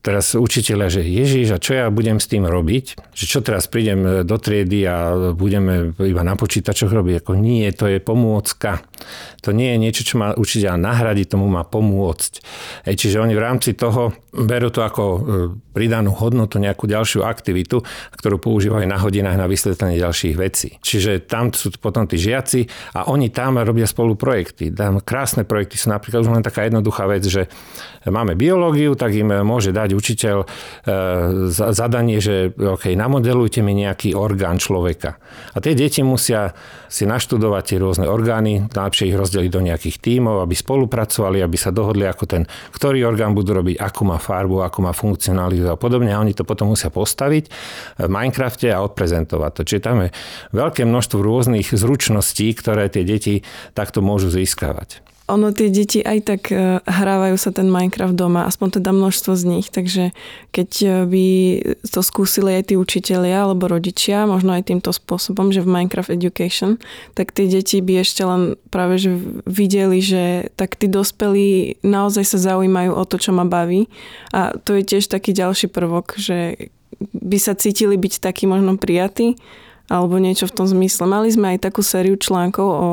teraz 0.04 0.36
učiteľa, 0.36 1.00
že 1.00 1.02
Ježiš, 1.08 1.56
a 1.56 1.64
čo 1.64 1.80
ja 1.80 1.88
budem 1.88 2.20
s 2.20 2.28
tým 2.28 2.44
robiť? 2.44 3.00
Že 3.16 3.26
čo 3.26 3.40
teraz 3.40 3.72
prídem 3.72 4.28
do 4.28 4.36
triedy 4.36 4.84
a 4.84 5.32
budeme 5.32 5.96
iba 5.96 6.22
na 6.28 6.36
počítačoch 6.36 6.92
robiť? 6.92 7.24
Ako 7.24 7.40
nie, 7.40 7.64
to 7.72 7.88
je 7.88 8.04
pomôcka. 8.04 8.84
To 9.48 9.56
nie 9.56 9.72
je 9.74 9.78
niečo, 9.80 10.04
čo 10.04 10.20
má 10.20 10.36
učiteľ 10.36 10.76
nahradiť, 10.76 11.34
tomu 11.40 11.48
má 11.48 11.64
pomôcť. 11.64 12.44
Ej, 12.84 12.96
čiže 13.00 13.24
oni 13.24 13.32
v 13.32 13.44
rámci 13.48 13.80
toho 13.80 14.12
berú 14.34 14.68
to 14.74 14.84
ako 14.84 15.04
e, 15.04 15.20
pridanú 15.72 16.12
hodnotu, 16.12 16.60
nejakú 16.60 16.90
ďalšiu 16.90 17.24
aktivitu, 17.24 17.80
ktorú 18.18 18.42
používajú 18.44 18.84
na 18.84 19.00
hodinách 19.00 19.40
na 19.40 19.48
vysvetlenie 19.48 20.02
ďalších 20.02 20.36
vecí. 20.36 20.76
Čiže 20.84 21.24
tam 21.30 21.54
sú 21.56 21.72
potom 21.80 22.10
tí 22.10 22.20
žiaci 22.20 22.68
a 22.98 23.08
oni 23.08 23.32
tam 23.32 23.62
robia 23.62 23.88
spolu 23.88 24.20
projekty. 24.20 24.74
Tam 24.74 25.00
krásne 25.00 25.48
projekty 25.48 25.80
sú 25.80 25.94
napríklad 25.94 26.28
už 26.28 26.34
len 26.34 26.44
taká 26.44 26.66
jednoduchá 26.68 27.08
vec, 27.08 27.24
že 27.24 27.48
máme 28.10 28.36
biológiu, 28.36 28.96
tak 28.98 29.16
im 29.16 29.44
môže 29.44 29.76
dať 29.76 29.94
učiteľ 29.94 30.38
e, 30.44 30.48
zadanie, 31.54 32.18
že 32.24 32.52
OK, 32.56 32.96
namodelujte 32.98 33.62
mi 33.62 33.78
nejaký 33.78 34.18
orgán 34.18 34.58
človeka. 34.58 35.22
A 35.54 35.62
tie 35.62 35.78
deti 35.78 36.02
musia 36.02 36.56
si 36.90 37.06
naštudovať 37.10 37.64
tie 37.64 37.78
rôzne 37.82 38.06
orgány, 38.10 38.70
najlepšie 38.70 39.14
ich 39.14 39.18
rozdeliť 39.18 39.52
do 39.52 39.62
nejakých 39.66 39.98
tímov, 40.02 40.46
aby 40.46 40.56
spolupracovali, 40.58 41.42
aby 41.42 41.58
sa 41.58 41.70
dohodli, 41.70 42.08
ako 42.08 42.24
ten, 42.26 42.44
ktorý 42.74 43.06
orgán 43.06 43.34
budú 43.34 43.58
robiť, 43.58 43.82
akú 43.82 44.08
má 44.08 44.18
farbu, 44.18 44.62
akú 44.64 44.86
má 44.86 44.96
funkcionalitu 44.96 45.70
a 45.70 45.78
podobne. 45.78 46.14
A 46.14 46.22
oni 46.22 46.34
to 46.34 46.48
potom 46.48 46.72
musia 46.72 46.94
postaviť 46.94 47.50
v 48.02 48.10
Minecrafte 48.10 48.72
a 48.72 48.82
odprezentovať 48.86 49.52
to. 49.58 49.62
Čiže 49.68 49.82
tam 49.82 49.98
je 50.08 50.10
veľké 50.54 50.88
množstvo 50.88 51.20
rôznych 51.20 51.70
zručností, 51.74 52.54
ktoré 52.56 52.88
tie 52.88 53.06
deti 53.06 53.44
takto 53.78 54.00
môžu 54.00 54.32
získavať. 54.32 55.03
Ono 55.32 55.56
tie 55.56 55.72
deti 55.72 56.04
aj 56.04 56.20
tak 56.28 56.42
e, 56.52 56.84
hrávajú 56.84 57.40
sa 57.40 57.56
ten 57.56 57.72
Minecraft 57.72 58.12
doma, 58.12 58.44
aspoň 58.44 58.84
teda 58.84 58.92
množstvo 58.92 59.40
z 59.40 59.44
nich, 59.48 59.72
takže 59.72 60.12
keď 60.52 60.70
e, 60.84 60.88
by 61.08 61.28
to 61.88 62.04
skúsili 62.04 62.60
aj 62.60 62.68
tí 62.68 62.76
učitelia 62.76 63.48
alebo 63.48 63.72
rodičia, 63.72 64.28
možno 64.28 64.52
aj 64.52 64.68
týmto 64.68 64.92
spôsobom, 64.92 65.56
že 65.56 65.64
v 65.64 65.72
Minecraft 65.72 66.12
Education, 66.12 66.76
tak 67.16 67.32
tie 67.32 67.48
deti 67.48 67.80
by 67.80 68.04
ešte 68.04 68.20
len 68.28 68.60
práve 68.68 69.00
že 69.00 69.16
videli, 69.48 70.04
že 70.04 70.52
tak 70.60 70.76
tí 70.76 70.92
dospelí 70.92 71.80
naozaj 71.88 72.28
sa 72.28 72.52
zaujímajú 72.52 72.92
o 72.92 73.04
to, 73.08 73.16
čo 73.16 73.32
ma 73.32 73.48
baví 73.48 73.88
a 74.36 74.52
to 74.60 74.76
je 74.76 74.84
tiež 74.84 75.08
taký 75.08 75.32
ďalší 75.32 75.72
prvok, 75.72 76.20
že 76.20 76.68
by 77.16 77.38
sa 77.40 77.56
cítili 77.56 77.96
byť 77.96 78.20
taký 78.20 78.44
možno 78.44 78.76
prijatí 78.76 79.40
alebo 79.88 80.20
niečo 80.20 80.48
v 80.48 80.56
tom 80.56 80.68
zmysle. 80.68 81.08
Mali 81.08 81.32
sme 81.32 81.56
aj 81.56 81.64
takú 81.64 81.80
sériu 81.80 82.16
článkov 82.16 82.68
o 82.68 82.90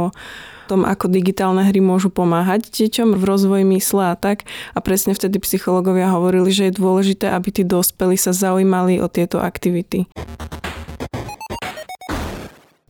tom, 0.70 0.86
ako 0.86 1.10
digitálne 1.10 1.66
hry 1.66 1.82
môžu 1.82 2.14
pomáhať 2.14 2.70
deťom 2.70 3.18
v 3.18 3.22
rozvoji 3.26 3.64
mysle 3.74 4.14
a 4.14 4.14
tak. 4.14 4.46
A 4.70 4.78
presne 4.78 5.18
vtedy 5.18 5.42
psychológovia 5.42 6.14
hovorili, 6.14 6.54
že 6.54 6.70
je 6.70 6.78
dôležité, 6.78 7.34
aby 7.34 7.50
tí 7.50 7.62
dospelí 7.66 8.14
sa 8.14 8.30
zaujímali 8.30 9.02
o 9.02 9.10
tieto 9.10 9.42
aktivity. 9.42 10.06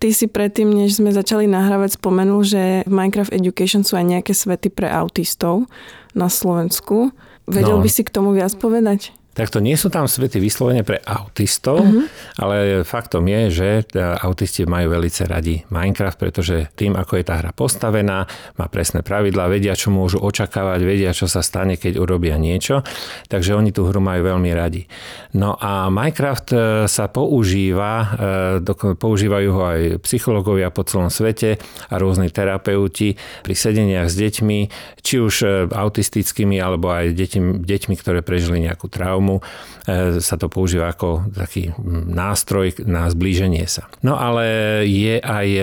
Ty 0.00 0.08
si 0.16 0.28
predtým, 0.28 0.68
než 0.72 0.96
sme 0.96 1.12
začali 1.12 1.44
nahrávať, 1.44 2.00
spomenul, 2.00 2.40
že 2.40 2.84
v 2.88 2.92
Minecraft 2.92 3.36
Education 3.36 3.84
sú 3.84 4.00
aj 4.00 4.08
nejaké 4.08 4.32
svety 4.32 4.72
pre 4.72 4.88
autistov 4.88 5.68
na 6.16 6.32
Slovensku. 6.32 7.12
Vedel 7.44 7.76
no. 7.76 7.84
by 7.84 7.88
si 7.92 8.04
k 8.04 8.12
tomu 8.12 8.32
viac 8.32 8.52
povedať? 8.56 9.12
Takto 9.40 9.64
nie 9.64 9.72
sú 9.72 9.88
tam 9.88 10.04
svety 10.04 10.36
vyslovene 10.36 10.84
pre 10.84 11.00
autistov, 11.00 11.80
uh-huh. 11.80 12.04
ale 12.36 12.84
faktom 12.84 13.24
je, 13.24 13.40
že 13.48 13.68
autisti 13.96 14.68
majú 14.68 14.92
veľmi 14.92 15.08
radi 15.24 15.64
Minecraft, 15.72 16.20
pretože 16.20 16.68
tým, 16.76 16.92
ako 16.92 17.16
je 17.16 17.24
tá 17.24 17.40
hra 17.40 17.56
postavená, 17.56 18.28
má 18.60 18.66
presné 18.68 19.00
pravidlá, 19.00 19.48
vedia, 19.48 19.72
čo 19.72 19.88
môžu 19.88 20.20
očakávať, 20.20 20.80
vedia, 20.84 21.16
čo 21.16 21.24
sa 21.24 21.40
stane, 21.40 21.80
keď 21.80 21.96
urobia 21.96 22.36
niečo, 22.36 22.84
takže 23.32 23.56
oni 23.56 23.72
tú 23.72 23.88
hru 23.88 23.96
majú 24.04 24.28
veľmi 24.28 24.50
radi. 24.52 24.84
No 25.32 25.56
a 25.56 25.88
Minecraft 25.88 26.48
e, 26.52 26.58
sa 26.84 27.08
používa, 27.08 28.18
e, 28.60 28.96
používajú 28.98 29.48
ho 29.54 29.62
aj 29.62 29.80
psychológovia 30.04 30.74
po 30.74 30.82
celom 30.82 31.08
svete 31.08 31.62
a 31.88 31.94
rôzni 31.96 32.28
terapeuti 32.28 33.16
pri 33.46 33.54
sedeniach 33.54 34.10
s 34.10 34.18
deťmi, 34.18 34.58
či 35.00 35.14
už 35.22 35.34
e, 35.40 35.48
autistickými, 35.70 36.58
alebo 36.58 36.90
aj 36.90 37.14
deťmi, 37.14 37.62
deťmi 37.62 37.94
ktoré 37.94 38.20
prežili 38.26 38.66
nejakú 38.66 38.90
traumu 38.90 39.29
traumu 39.30 39.38
e, 39.86 40.18
sa 40.18 40.34
to 40.34 40.50
používa 40.50 40.90
ako 40.90 41.30
taký 41.30 41.70
nástroj 42.10 42.82
na 42.86 43.06
zblíženie 43.06 43.62
sa. 43.70 43.86
No 44.02 44.18
ale 44.18 44.46
je 44.90 45.22
aj 45.22 45.48
e, 45.54 45.62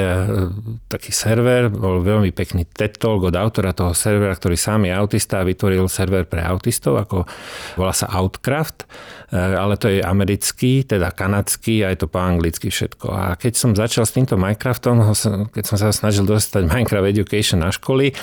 taký 0.88 1.12
server, 1.12 1.68
bol 1.68 2.00
veľmi 2.00 2.32
pekný 2.32 2.64
TED 2.64 3.00
Talk 3.02 3.28
od 3.28 3.36
autora 3.36 3.76
toho 3.76 3.92
servera, 3.92 4.32
ktorý 4.32 4.56
sám 4.56 4.88
je 4.88 4.94
autista 4.96 5.44
a 5.44 5.48
vytvoril 5.48 5.92
server 5.92 6.24
pre 6.24 6.44
autistov, 6.44 6.96
ako 7.02 7.28
volá 7.76 7.92
sa 7.92 8.08
Outcraft, 8.08 8.88
ale 9.32 9.76
to 9.76 9.92
je 9.92 10.00
americký, 10.00 10.88
teda 10.88 11.12
kanadský 11.12 11.84
a 11.84 11.92
je 11.92 12.00
to 12.00 12.08
po 12.08 12.24
anglicky 12.24 12.72
všetko. 12.72 13.08
A 13.12 13.24
keď 13.36 13.54
som 13.60 13.76
začal 13.76 14.08
s 14.08 14.16
týmto 14.16 14.40
Minecraftom, 14.40 15.04
keď 15.52 15.64
som 15.68 15.76
sa 15.76 15.92
snažil 15.92 16.24
dostať 16.24 16.64
Minecraft 16.64 17.12
Education 17.12 17.60
na 17.60 17.76
školy, 17.76 18.16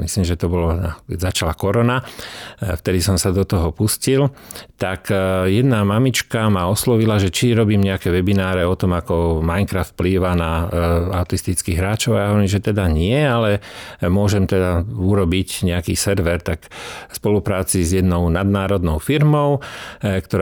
myslím, 0.00 0.24
že 0.24 0.40
to 0.40 0.48
bolo, 0.48 0.96
keď 1.04 1.18
začala 1.28 1.52
korona, 1.52 2.00
vtedy 2.56 3.04
som 3.04 3.20
sa 3.20 3.36
do 3.36 3.44
toho 3.44 3.68
pustil, 3.68 4.32
tak 4.80 5.12
e, 5.12 5.52
jedna 5.52 5.84
mamička 5.84 6.48
ma 6.48 6.68
oslovila, 6.68 7.20
že 7.20 7.28
či 7.32 7.52
robím 7.52 7.84
nejaké 7.84 8.08
webináre 8.08 8.64
o 8.64 8.76
tom, 8.76 8.96
ako 8.96 9.44
Minecraft 9.44 9.92
vplýva 9.92 10.32
na 10.36 10.68
autistických 11.20 11.76
hráčov. 11.80 12.16
A 12.16 12.20
ja 12.20 12.28
hovorím, 12.32 12.48
že 12.48 12.64
teda 12.64 12.88
nie, 12.88 13.16
ale 13.16 13.60
môžem 14.04 14.48
teda 14.48 14.84
urobiť 14.84 15.68
nejaký 15.68 15.92
server, 15.96 16.40
tak 16.40 16.68
v 17.08 17.14
spolupráci 17.14 17.84
s 17.84 17.96
jednou 17.96 18.28
nadnárodnou 18.32 19.00
firmou, 19.00 19.60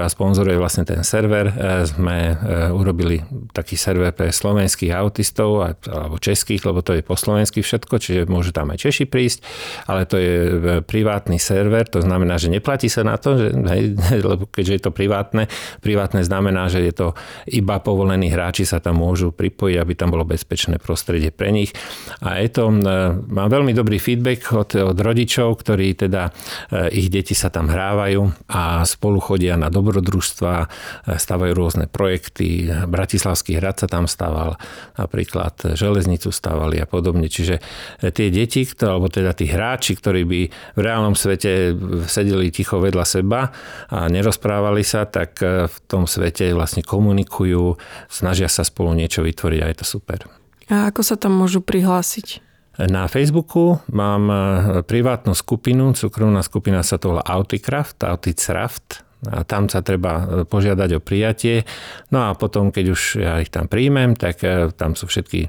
ktorá 0.04 0.37
sponzoruje 0.37 0.61
vlastne 0.61 0.84
ten 0.84 1.00
server, 1.00 1.49
sme 1.88 2.37
urobili 2.76 3.25
taký 3.56 3.73
server 3.73 4.12
pre 4.12 4.28
slovenských 4.28 4.92
autistov 4.92 5.64
alebo 5.64 6.20
českých, 6.20 6.61
lebo 6.68 6.84
to 6.84 6.92
je 6.92 7.00
po 7.00 7.16
slovensky 7.16 7.64
všetko, 7.64 7.96
čiže 7.96 8.28
môžu 8.28 8.52
tam 8.52 8.68
aj 8.68 8.84
Češi 8.84 9.08
prísť, 9.08 9.40
ale 9.88 10.04
to 10.04 10.20
je 10.20 10.37
privátny 10.84 11.40
server, 11.40 11.88
to 11.88 12.04
znamená, 12.04 12.37
že 12.37 12.52
neplatí 12.52 12.92
sa 12.92 13.00
na 13.00 13.16
to, 13.16 13.40
že, 13.40 13.49
hej, 13.56 13.96
lebo 14.28 14.44
keďže 14.44 14.73
je 14.76 14.82
to 14.84 14.92
privátne, 14.92 15.49
privátne 15.80 16.20
znamená, 16.20 16.68
že 16.68 16.84
je 16.84 16.92
to 16.92 17.06
iba 17.49 17.80
povolení 17.80 18.28
hráči 18.28 18.68
sa 18.68 18.84
tam 18.84 19.00
môžu 19.00 19.32
pripojiť, 19.32 19.76
aby 19.80 19.92
tam 19.96 20.12
bolo 20.12 20.28
bezpečné 20.28 20.76
prostredie 20.76 21.32
pre 21.32 21.49
nich. 21.49 21.73
A 22.20 22.44
je 22.44 22.52
to, 22.52 22.68
mám 23.32 23.49
veľmi 23.49 23.73
dobrý 23.73 23.96
feedback 23.96 24.52
od, 24.52 24.76
od 24.76 24.99
rodičov, 25.00 25.64
ktorí 25.64 25.96
teda 25.96 26.28
ich 26.92 27.08
deti 27.08 27.32
sa 27.32 27.49
tam 27.49 27.73
hrávajú 27.73 28.52
a 28.52 28.84
spolu 28.84 29.16
chodia 29.16 29.56
na 29.56 29.73
dobrodružstva, 29.95 30.67
stavajú 31.15 31.53
rôzne 31.55 31.87
projekty. 31.87 32.67
Bratislavský 32.67 33.63
hrad 33.63 33.79
sa 33.79 33.87
tam 33.87 34.11
staval, 34.11 34.59
napríklad 34.99 35.79
železnicu 35.79 36.35
stavali 36.35 36.83
a 36.83 36.87
podobne. 36.91 37.31
Čiže 37.31 37.63
tie 38.03 38.35
deti, 38.35 38.67
alebo 38.83 39.07
teda 39.07 39.31
tí 39.39 39.47
hráči, 39.47 39.95
ktorí 39.95 40.27
by 40.27 40.41
v 40.75 40.81
reálnom 40.83 41.15
svete 41.15 41.79
sedeli 42.11 42.51
ticho 42.51 42.83
vedľa 42.83 43.07
seba 43.07 43.55
a 43.95 44.11
nerozprávali 44.11 44.83
sa, 44.83 45.07
tak 45.07 45.39
e, 45.39 45.71
v 45.71 45.77
tom 45.87 46.11
svete 46.11 46.51
vlastne 46.51 46.83
komunikujú, 46.83 47.79
snažia 48.11 48.51
sa 48.51 48.67
spolu 48.67 48.99
niečo 48.99 49.23
vytvoriť 49.23 49.61
a 49.63 49.71
je 49.71 49.77
to 49.79 49.87
super. 49.87 50.27
A 50.73 50.91
ako 50.91 51.07
sa 51.07 51.15
tam 51.15 51.39
môžu 51.39 51.63
prihlásiť? 51.63 52.43
Na 52.75 53.07
Facebooku 53.07 53.79
mám 53.95 54.27
e, 54.27 54.37
privátnu 54.83 55.39
skupinu, 55.39 55.95
súkromná 55.95 56.43
skupina 56.43 56.83
sa 56.83 56.99
to 56.99 57.15
volá 57.15 57.23
Auticraft, 57.23 58.03
Auticraft, 58.03 59.07
a 59.31 59.45
tam 59.45 59.73
sa 59.73 59.81
treba 59.81 60.12
e, 60.21 60.25
požiadať 60.45 60.90
o 60.97 61.00
prijatie. 61.00 61.64
No 62.12 62.28
a 62.28 62.37
potom, 62.37 62.69
keď 62.69 62.85
už 62.93 63.00
ja 63.21 63.40
ich 63.40 63.49
tam 63.49 63.71
príjmem, 63.71 64.16
tak 64.16 64.45
e, 64.45 64.69
tam 64.76 64.93
sú 64.93 65.09
všetky 65.09 65.49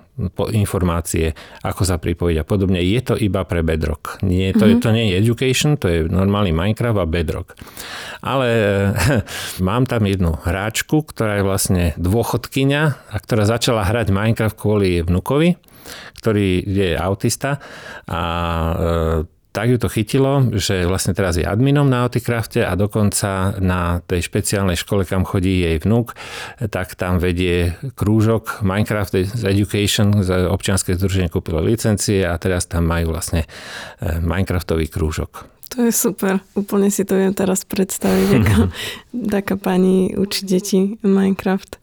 informácie, 0.56 1.36
ako 1.64 1.82
sa 1.84 2.00
pripojiť 2.00 2.38
a 2.40 2.48
podobne. 2.48 2.80
Je 2.80 3.02
to 3.04 3.20
iba 3.20 3.44
pre 3.44 3.66
Bedrock. 3.66 4.24
Nie, 4.24 4.56
to, 4.56 4.64
mm-hmm. 4.64 4.80
je, 4.80 4.84
to 4.84 4.90
nie 4.96 5.06
je 5.12 5.14
Education, 5.20 5.76
to 5.76 5.88
je 5.92 6.00
normálny 6.08 6.56
Minecraft 6.56 7.00
a 7.04 7.08
Bedrock. 7.08 7.60
Ale 8.24 8.48
e, 8.48 8.90
mám 9.68 9.84
tam 9.84 10.08
jednu 10.08 10.40
hráčku, 10.40 11.04
ktorá 11.04 11.42
je 11.42 11.48
vlastne 11.48 11.84
dôchodkyňa 12.00 12.84
a 13.12 13.16
ktorá 13.20 13.44
začala 13.44 13.84
hrať 13.84 14.16
Minecraft 14.16 14.56
kvôli 14.56 15.04
vnukovi, 15.04 15.60
ktorý 16.24 16.64
je 16.66 16.90
autista 16.98 17.62
a 18.10 18.22
tak 19.56 19.72
ju 19.72 19.80
to 19.80 19.88
chytilo, 19.88 20.52
že 20.52 20.84
vlastne 20.84 21.16
teraz 21.16 21.40
je 21.40 21.48
adminom 21.48 21.88
na 21.88 22.04
Auticrafte 22.04 22.68
a 22.68 22.76
dokonca 22.76 23.56
na 23.64 24.04
tej 24.04 24.28
špeciálnej 24.28 24.76
škole, 24.76 25.08
kam 25.08 25.24
chodí 25.24 25.64
jej 25.64 25.80
vnúk, 25.80 26.12
tak 26.68 27.00
tam 27.00 27.24
vedie 27.24 27.80
krúžok 27.96 28.60
Minecraft 28.68 29.16
Education, 29.48 30.12
občianske 30.52 31.00
združenie 31.00 31.32
kúpilo 31.32 31.64
licencie 31.64 32.28
a 32.28 32.36
teraz 32.36 32.68
tam 32.68 32.84
majú 32.84 33.16
vlastne 33.16 33.48
e, 34.04 34.20
Minecraftový 34.20 34.92
krúžok. 34.92 35.48
To 35.80 35.88
je 35.88 35.92
super. 35.96 36.44
Úplne 36.60 36.92
si 36.92 37.08
to 37.08 37.16
viem 37.16 37.32
teraz 37.32 37.64
predstaviť, 37.64 38.28
ako 38.36 38.56
taká 39.40 39.56
pani 39.56 40.12
učí 40.20 40.44
deti 40.44 41.00
Minecraft. 41.00 41.80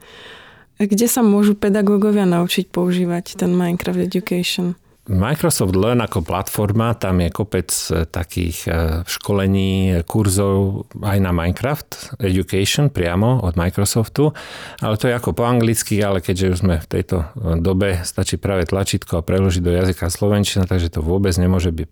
Kde 0.76 1.06
sa 1.08 1.24
môžu 1.24 1.56
pedagógovia 1.56 2.28
naučiť 2.28 2.68
používať 2.68 3.40
ten 3.40 3.56
Minecraft 3.56 4.12
Education? 4.12 4.76
Microsoft 5.10 5.74
Learn 5.74 5.98
ako 5.98 6.22
platforma, 6.22 6.94
tam 6.94 7.18
je 7.18 7.34
kopec 7.34 7.74
e, 7.90 8.06
takých 8.06 8.58
e, 8.66 8.72
školení, 9.02 10.06
kurzov 10.06 10.86
aj 11.02 11.18
na 11.18 11.34
Minecraft 11.34 12.22
Education 12.22 12.86
priamo 12.86 13.42
od 13.42 13.58
Microsoftu, 13.58 14.30
ale 14.78 14.94
to 14.94 15.10
je 15.10 15.18
ako 15.18 15.34
po 15.34 15.42
anglicky, 15.42 15.98
ale 15.98 16.22
keďže 16.22 16.46
už 16.54 16.58
sme 16.62 16.78
v 16.78 16.86
tejto 16.86 17.26
e, 17.34 17.58
dobe, 17.58 18.06
stačí 18.06 18.38
práve 18.38 18.62
tlačítko 18.62 19.18
a 19.18 19.26
preložiť 19.26 19.62
do 19.62 19.74
jazyka 19.74 20.06
slovenčina, 20.06 20.70
takže 20.70 20.94
to 20.94 21.02
vôbec 21.02 21.34
nemôže 21.34 21.74
byť 21.74 21.88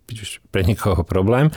pre 0.51 0.67
nikoho 0.67 1.07
problém. 1.07 1.49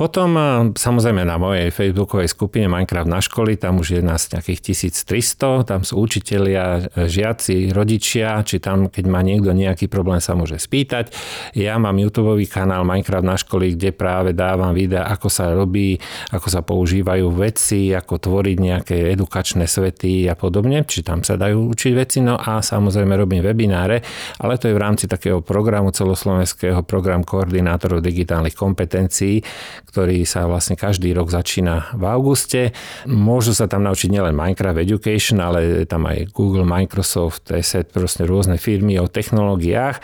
Potom 0.00 0.34
samozrejme 0.72 1.20
na 1.22 1.36
mojej 1.36 1.68
facebookovej 1.68 2.32
skupine 2.32 2.64
Minecraft 2.64 3.08
na 3.12 3.20
školy, 3.20 3.60
tam 3.60 3.84
už 3.84 4.00
je 4.00 4.02
nás 4.02 4.32
nejakých 4.32 4.72
1300, 4.72 5.68
tam 5.68 5.84
sú 5.84 6.00
učitelia, 6.00 6.88
žiaci, 6.96 7.68
rodičia, 7.76 8.40
či 8.40 8.56
tam 8.56 8.88
keď 8.88 9.04
má 9.04 9.20
niekto 9.20 9.52
nejaký 9.52 9.92
problém 9.92 10.18
sa 10.24 10.32
môže 10.32 10.56
spýtať. 10.56 11.12
Ja 11.52 11.76
mám 11.76 12.00
YouTube 12.00 12.40
kanál 12.48 12.88
Minecraft 12.88 13.26
na 13.28 13.36
školy, 13.36 13.76
kde 13.76 13.92
práve 13.92 14.32
dávam 14.32 14.72
videa, 14.72 15.04
ako 15.12 15.28
sa 15.28 15.52
robí, 15.52 16.00
ako 16.32 16.48
sa 16.48 16.64
používajú 16.64 17.28
veci, 17.36 17.92
ako 17.92 18.16
tvoriť 18.16 18.56
nejaké 18.56 18.96
edukačné 19.12 19.68
svety 19.68 20.24
a 20.32 20.34
podobne. 20.34 20.88
Či 20.88 21.04
tam 21.04 21.20
sa 21.20 21.36
dajú 21.36 21.68
učiť 21.68 21.92
veci. 21.92 22.24
No 22.24 22.40
a 22.40 22.64
samozrejme 22.64 23.12
robím 23.12 23.44
webináre, 23.44 24.00
ale 24.40 24.56
to 24.56 24.72
je 24.72 24.74
v 24.74 24.80
rámci 24.80 25.04
takého 25.04 25.44
programu 25.44 25.92
celoslovenského 25.92 26.80
program 26.88 27.20
koordinátorov 27.20 28.00
digitálnych 28.00 28.21
kompetencií, 28.26 29.46
ktorý 29.86 30.26
sa 30.26 30.50
vlastne 30.50 30.74
každý 30.74 31.14
rok 31.14 31.30
začína 31.30 31.94
v 31.94 32.04
auguste. 32.10 32.74
Môžu 33.06 33.54
sa 33.54 33.70
tam 33.70 33.86
naučiť 33.86 34.10
nielen 34.10 34.34
Minecraft 34.34 34.82
Education, 34.82 35.38
ale 35.38 35.86
tam 35.86 36.10
aj 36.10 36.34
Google, 36.34 36.66
Microsoft, 36.66 37.46
ESET, 37.54 37.94
proste 37.94 38.26
rôzne 38.26 38.58
firmy 38.58 38.98
o 38.98 39.06
technológiách. 39.06 40.02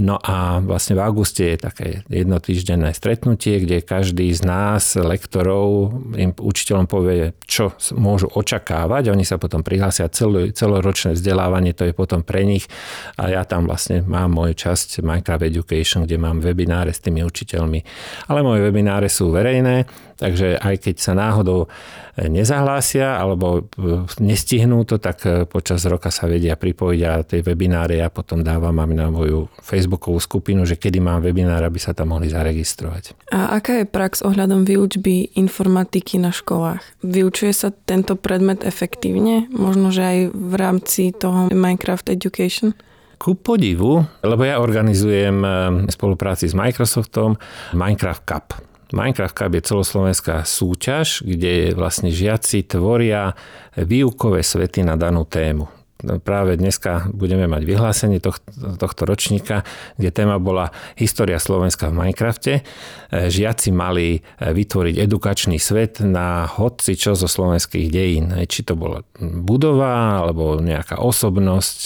No 0.00 0.14
No 0.14 0.22
a 0.22 0.62
vlastne 0.62 0.94
v 0.94 1.02
auguste 1.02 1.42
je 1.42 1.58
také 1.58 1.88
jednotýždenné 2.06 2.94
stretnutie, 2.94 3.58
kde 3.58 3.82
každý 3.82 4.30
z 4.30 4.46
nás, 4.46 4.94
lektorov, 4.94 5.90
im 6.14 6.30
učiteľom 6.30 6.86
povie, 6.86 7.34
čo 7.50 7.74
môžu 7.98 8.30
očakávať. 8.30 9.10
Oni 9.10 9.26
sa 9.26 9.42
potom 9.42 9.66
prihlásia 9.66 10.06
celú, 10.06 10.54
celoročné 10.54 11.18
vzdelávanie, 11.18 11.74
to 11.74 11.90
je 11.90 11.90
potom 11.90 12.22
pre 12.22 12.46
nich. 12.46 12.70
A 13.18 13.26
ja 13.26 13.42
tam 13.42 13.66
vlastne 13.66 14.06
mám 14.06 14.38
moju 14.38 14.54
časť 14.54 15.02
Minecraft 15.02 15.50
Education, 15.50 16.06
kde 16.06 16.14
mám 16.14 16.38
webináre 16.38 16.94
s 16.94 17.02
tými 17.02 17.26
učiteľmi. 17.26 17.53
Ale 17.60 18.40
moje 18.40 18.60
webináre 18.64 19.06
sú 19.06 19.30
verejné, 19.30 19.86
takže 20.18 20.58
aj 20.58 20.74
keď 20.80 20.96
sa 20.98 21.12
náhodou 21.12 21.70
nezahlásia 22.14 23.18
alebo 23.18 23.66
e, 23.74 24.06
nestihnú 24.22 24.86
to, 24.86 25.02
tak 25.02 25.26
e, 25.26 25.50
počas 25.50 25.82
roka 25.90 26.14
sa 26.14 26.30
vedia 26.30 26.54
pripojiť 26.54 27.00
a 27.02 27.26
tej 27.26 27.42
webináre 27.42 27.98
ja 27.98 28.06
potom 28.06 28.46
dávam 28.46 28.70
mám 28.70 28.94
na 28.94 29.10
moju 29.10 29.50
facebookovú 29.58 30.22
skupinu, 30.22 30.62
že 30.62 30.78
kedy 30.78 31.02
mám 31.02 31.26
webinár, 31.26 31.66
aby 31.66 31.82
sa 31.82 31.90
tam 31.90 32.14
mohli 32.14 32.30
zaregistrovať. 32.30 33.18
A 33.34 33.58
aká 33.58 33.82
je 33.82 33.86
prax 33.90 34.22
ohľadom 34.22 34.62
výučby 34.62 35.34
informatiky 35.34 36.22
na 36.22 36.30
školách? 36.30 36.82
Vyučuje 37.02 37.50
sa 37.50 37.74
tento 37.74 38.14
predmet 38.14 38.62
efektívne? 38.62 39.50
Možno, 39.50 39.90
že 39.90 40.02
aj 40.06 40.18
v 40.30 40.54
rámci 40.54 41.02
toho 41.10 41.50
Minecraft 41.50 42.14
Education? 42.14 42.78
Ku 43.24 43.32
podivu, 43.32 44.04
lebo 44.20 44.44
ja 44.44 44.60
organizujem 44.60 45.40
e, 45.40 45.48
v 45.88 45.92
spolupráci 45.96 46.44
s 46.44 46.52
Microsoftom 46.52 47.40
Minecraft 47.72 48.20
Cup. 48.28 48.52
Minecraft 48.92 49.32
Cup 49.32 49.48
je 49.56 49.64
celoslovenská 49.64 50.44
súťaž, 50.44 51.24
kde 51.24 51.72
vlastne 51.72 52.12
žiaci 52.12 52.68
tvoria 52.68 53.32
výukové 53.80 54.44
svety 54.44 54.84
na 54.84 55.00
danú 55.00 55.24
tému. 55.24 55.72
Práve 56.20 56.60
dneska 56.60 57.08
budeme 57.16 57.48
mať 57.48 57.64
vyhlásenie 57.64 58.20
tohto, 58.20 58.76
tohto 58.76 59.08
ročníka, 59.08 59.64
kde 59.96 60.12
téma 60.12 60.36
bola 60.36 60.68
História 61.00 61.40
Slovenska 61.40 61.88
v 61.88 61.96
Minecrafte. 61.96 62.60
Žiaci 63.08 63.72
mali 63.72 64.20
vytvoriť 64.36 65.00
edukačný 65.00 65.56
svet 65.56 66.04
na 66.04 66.44
hodci 66.44 66.92
čo 66.92 67.16
zo 67.16 67.24
slovenských 67.24 67.88
dejín. 67.88 68.36
Či 68.44 68.68
to 68.68 68.76
bola 68.76 69.00
budova, 69.16 70.20
alebo 70.20 70.60
nejaká 70.60 71.00
osobnosť, 71.00 71.80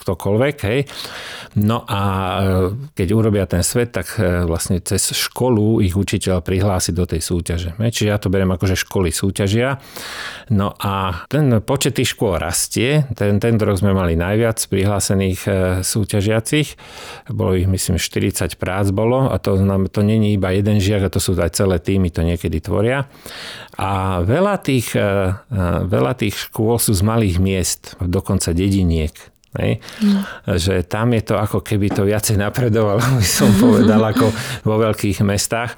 ktokoľvek. 0.00 0.56
Hej. 0.64 0.80
No 1.60 1.84
a 1.84 2.00
e, 2.00 2.42
keď 2.96 3.08
urobia 3.12 3.44
ten 3.44 3.60
svet, 3.60 3.92
tak 3.92 4.16
e, 4.16 4.46
vlastne 4.48 4.80
cez 4.80 5.12
školu 5.12 5.84
ich 5.84 5.98
učiteľ 5.98 6.40
prihlási 6.40 6.96
do 6.96 7.04
tej 7.04 7.20
súťaže. 7.20 7.76
Hej. 7.76 7.90
Čiže 8.00 8.08
ja 8.08 8.18
to 8.22 8.32
beriem 8.32 8.54
ako, 8.54 8.70
že 8.70 8.80
školy 8.80 9.10
súťažia. 9.10 9.82
No 10.48 10.72
a 10.78 11.26
ten 11.28 11.60
počet 11.60 11.98
tých 11.98 12.14
škôl 12.14 12.38
rastie. 12.40 13.04
Ten, 13.18 13.42
tento 13.42 13.66
rok 13.66 13.76
sme 13.76 13.92
mali 13.92 14.16
najviac 14.16 14.62
prihlásených 14.70 15.40
e, 15.44 15.50
súťažiacich. 15.84 16.78
Bolo 17.28 17.58
ich 17.58 17.68
myslím 17.68 18.00
40 18.00 18.56
prác 18.56 18.88
bolo 18.94 19.28
a 19.28 19.36
to, 19.42 19.58
to 19.90 20.00
není 20.00 20.38
iba 20.38 20.54
jeden 20.54 20.78
žiak, 20.78 21.06
a 21.06 21.12
to 21.12 21.18
sú 21.18 21.36
aj 21.36 21.52
celé 21.54 21.82
týmy, 21.82 22.08
to 22.14 22.22
niekedy 22.22 22.62
tvoria. 22.62 23.10
A 23.80 24.20
veľa 24.22 24.60
tých, 24.60 24.92
veľa 25.88 26.12
tých 26.18 26.50
škôl 26.50 26.76
sú 26.76 26.92
z 26.92 27.02
malých 27.02 27.36
miest, 27.40 27.82
dokonca 28.00 28.52
dediniek. 28.52 29.14
Hej? 29.58 29.82
Mm. 29.98 30.22
Že 30.46 30.74
tam 30.86 31.10
je 31.10 31.22
to 31.26 31.34
ako 31.34 31.58
keby 31.66 31.90
to 31.90 32.06
viacej 32.06 32.38
napredovalo, 32.38 33.02
by 33.18 33.26
som 33.26 33.50
povedal, 33.58 33.98
ako 33.98 34.30
vo 34.62 34.76
veľkých 34.78 35.26
mestách. 35.26 35.74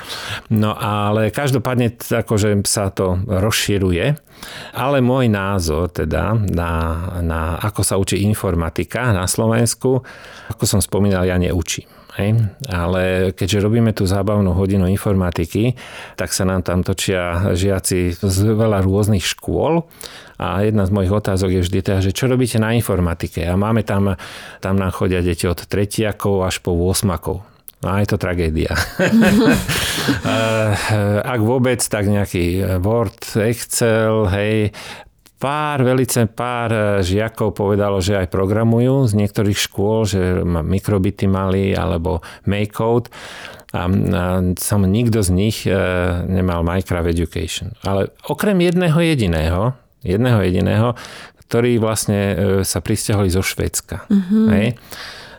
No 0.52 0.76
ale 0.76 1.32
každopádne 1.32 1.96
akože 1.96 2.60
sa 2.68 2.92
to 2.92 3.16
rozširuje. 3.24 4.18
Ale 4.74 4.98
môj 4.98 5.30
názor 5.30 5.94
teda 5.94 6.34
na, 6.34 6.72
na 7.22 7.62
ako 7.62 7.80
sa 7.86 7.94
učí 7.94 8.26
informatika 8.26 9.14
na 9.14 9.30
Slovensku, 9.30 10.02
ako 10.50 10.64
som 10.66 10.82
spomínal, 10.82 11.22
ja 11.24 11.38
neučím. 11.38 12.01
Hej. 12.20 12.44
Ale 12.68 13.32
keďže 13.32 13.64
robíme 13.64 13.96
tú 13.96 14.04
zábavnú 14.04 14.52
hodinu 14.52 14.84
informatiky, 14.84 15.80
tak 16.20 16.36
sa 16.36 16.44
nám 16.44 16.60
tam 16.60 16.84
točia 16.84 17.56
žiaci 17.56 18.12
z 18.12 18.38
veľa 18.52 18.84
rôznych 18.84 19.24
škôl 19.24 19.88
a 20.36 20.60
jedna 20.60 20.84
z 20.84 20.92
mojich 20.92 21.12
otázok 21.12 21.50
je 21.56 21.64
vždy 21.64 21.78
teda, 21.80 22.00
že 22.04 22.12
čo 22.12 22.28
robíte 22.28 22.60
na 22.60 22.76
informatike? 22.76 23.48
A 23.48 23.56
máme 23.56 23.80
tam, 23.80 24.20
tam 24.60 24.74
nám 24.76 24.92
chodia 24.92 25.24
deti 25.24 25.48
od 25.48 25.56
tretiakov 25.64 26.44
až 26.44 26.60
po 26.60 26.76
8 26.76 27.08
No 27.82 27.90
a 27.90 27.98
je 27.98 28.14
to 28.14 28.18
tragédia. 28.20 28.70
Ak 31.34 31.40
vôbec, 31.42 31.82
tak 31.82 32.06
nejaký 32.06 32.78
Word, 32.78 33.40
Excel, 33.42 34.30
hej, 34.30 34.70
pár, 35.42 35.82
velice 35.82 36.30
pár 36.30 36.70
e, 36.70 36.80
žiakov 37.02 37.50
povedalo, 37.58 37.98
že 37.98 38.14
aj 38.14 38.30
programujú 38.30 39.10
z 39.10 39.18
niektorých 39.18 39.58
škôl, 39.58 40.06
že 40.06 40.46
mikrobity 40.46 41.26
mali 41.26 41.74
alebo 41.74 42.22
Makecode 42.46 43.10
a, 43.74 43.90
a 43.90 44.22
som 44.54 44.86
nikto 44.86 45.18
z 45.26 45.30
nich 45.34 45.66
e, 45.66 45.74
nemal 46.30 46.62
Minecraft 46.62 47.10
Education. 47.10 47.74
Ale 47.82 48.14
okrem 48.30 48.54
jedného 48.62 48.94
jediného, 49.02 49.74
jedného 50.06 50.38
jediného, 50.46 50.88
ktorí 51.50 51.82
vlastne 51.82 52.20
e, 52.22 52.34
sa 52.62 52.78
pristiahli 52.78 53.26
zo 53.26 53.42
Švedska. 53.42 54.06
Mm-hmm. 54.06 54.46
Hej? 54.54 54.66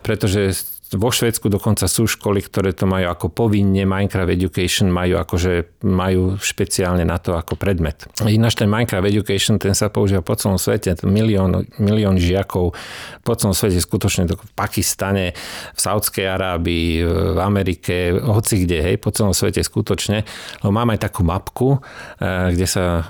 Pretože 0.04 0.52
vo 0.96 1.10
Švedsku 1.10 1.50
dokonca 1.50 1.90
sú 1.90 2.06
školy, 2.06 2.42
ktoré 2.46 2.72
to 2.74 2.86
majú 2.86 3.10
ako 3.10 3.28
povinne, 3.34 3.86
Minecraft 3.86 4.30
Education 4.30 4.88
majú 4.90 5.18
akože 5.20 5.84
majú 5.86 6.38
špeciálne 6.38 7.04
na 7.04 7.18
to 7.18 7.36
ako 7.38 7.58
predmet. 7.58 8.06
Ináč 8.24 8.58
ten 8.58 8.70
Minecraft 8.70 9.06
Education, 9.06 9.58
ten 9.58 9.74
sa 9.74 9.90
používa 9.90 10.22
po 10.22 10.38
celom 10.38 10.62
svete, 10.62 10.94
milión, 11.06 11.66
milión 11.82 12.18
žiakov 12.18 12.74
po 13.24 13.34
celom 13.40 13.56
svete, 13.56 13.80
skutočne 13.80 14.28
v 14.30 14.52
Pakistane, 14.54 15.34
v 15.74 15.80
Saudskej 15.80 16.26
Arábii, 16.28 17.04
v 17.36 17.40
Amerike, 17.40 18.14
hoci 18.14 18.64
kde, 18.68 18.94
hej, 18.94 18.96
po 19.00 19.10
celom 19.16 19.32
svete 19.32 19.64
skutočne. 19.64 20.28
Lebo 20.62 20.72
mám 20.72 20.92
aj 20.92 21.10
takú 21.10 21.24
mapku, 21.24 21.80
eh, 22.20 22.52
kde 22.54 22.68
sa 22.68 22.84
eh, 22.84 23.04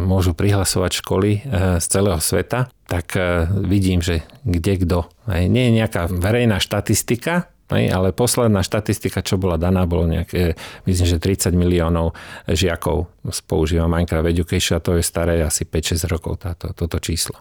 môžu 0.00 0.36
prihlasovať 0.36 1.00
školy 1.00 1.30
eh, 1.40 1.40
z 1.80 1.86
celého 1.88 2.20
sveta 2.20 2.68
tak 2.94 3.18
e, 3.18 3.50
vidím, 3.66 3.98
že 3.98 4.22
kde 4.46 4.86
kto. 4.86 5.10
Nie 5.26 5.66
je 5.66 5.76
nejaká 5.82 6.06
verejná 6.06 6.62
štatistika, 6.62 7.50
ale 7.66 8.14
posledná 8.14 8.62
štatistika, 8.62 9.24
čo 9.24 9.34
bola 9.34 9.58
daná, 9.58 9.82
bolo 9.82 10.06
nejaké, 10.06 10.54
myslím, 10.86 11.06
že 11.10 11.18
30 11.18 11.58
miliónov 11.58 12.14
žiakov 12.46 13.10
používa 13.24 13.88
Minecraft 13.88 14.28
Education 14.28 14.76
to 14.84 15.00
je 15.00 15.04
staré 15.04 15.40
asi 15.40 15.64
5-6 15.64 16.12
rokov 16.12 16.44
táto, 16.44 16.76
toto 16.76 17.00
číslo. 17.00 17.40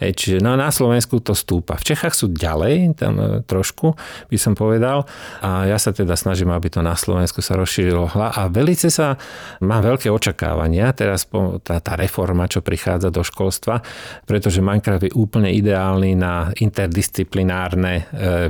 čiže 0.00 0.44
no, 0.44 0.52
na 0.60 0.68
Slovensku 0.68 1.24
to 1.24 1.32
stúpa. 1.32 1.80
V 1.80 1.94
Čechách 1.94 2.12
sú 2.12 2.28
ďalej, 2.28 3.00
tam 3.00 3.14
e, 3.16 3.24
trošku 3.44 3.96
by 4.28 4.36
som 4.36 4.52
povedal 4.52 5.08
a 5.40 5.64
ja 5.64 5.80
sa 5.80 5.96
teda 5.96 6.12
snažím, 6.18 6.52
aby 6.52 6.68
to 6.68 6.84
na 6.84 6.92
Slovensku 6.92 7.40
sa 7.40 7.56
rozšírilo 7.56 8.12
hla 8.12 8.36
a 8.36 8.52
velice 8.52 8.92
sa, 8.92 9.16
mám 9.64 9.80
veľké 9.80 10.12
očakávania, 10.12 10.92
teraz 10.92 11.24
tá, 11.64 11.80
tá 11.80 11.92
reforma, 11.96 12.44
čo 12.50 12.60
prichádza 12.60 13.08
do 13.08 13.24
školstva, 13.24 13.80
pretože 14.28 14.60
Minecraft 14.60 15.08
je 15.08 15.16
úplne 15.16 15.48
ideálny 15.48 16.12
na 16.12 16.52
interdisciplinárne 16.60 17.94
e, 17.96 18.02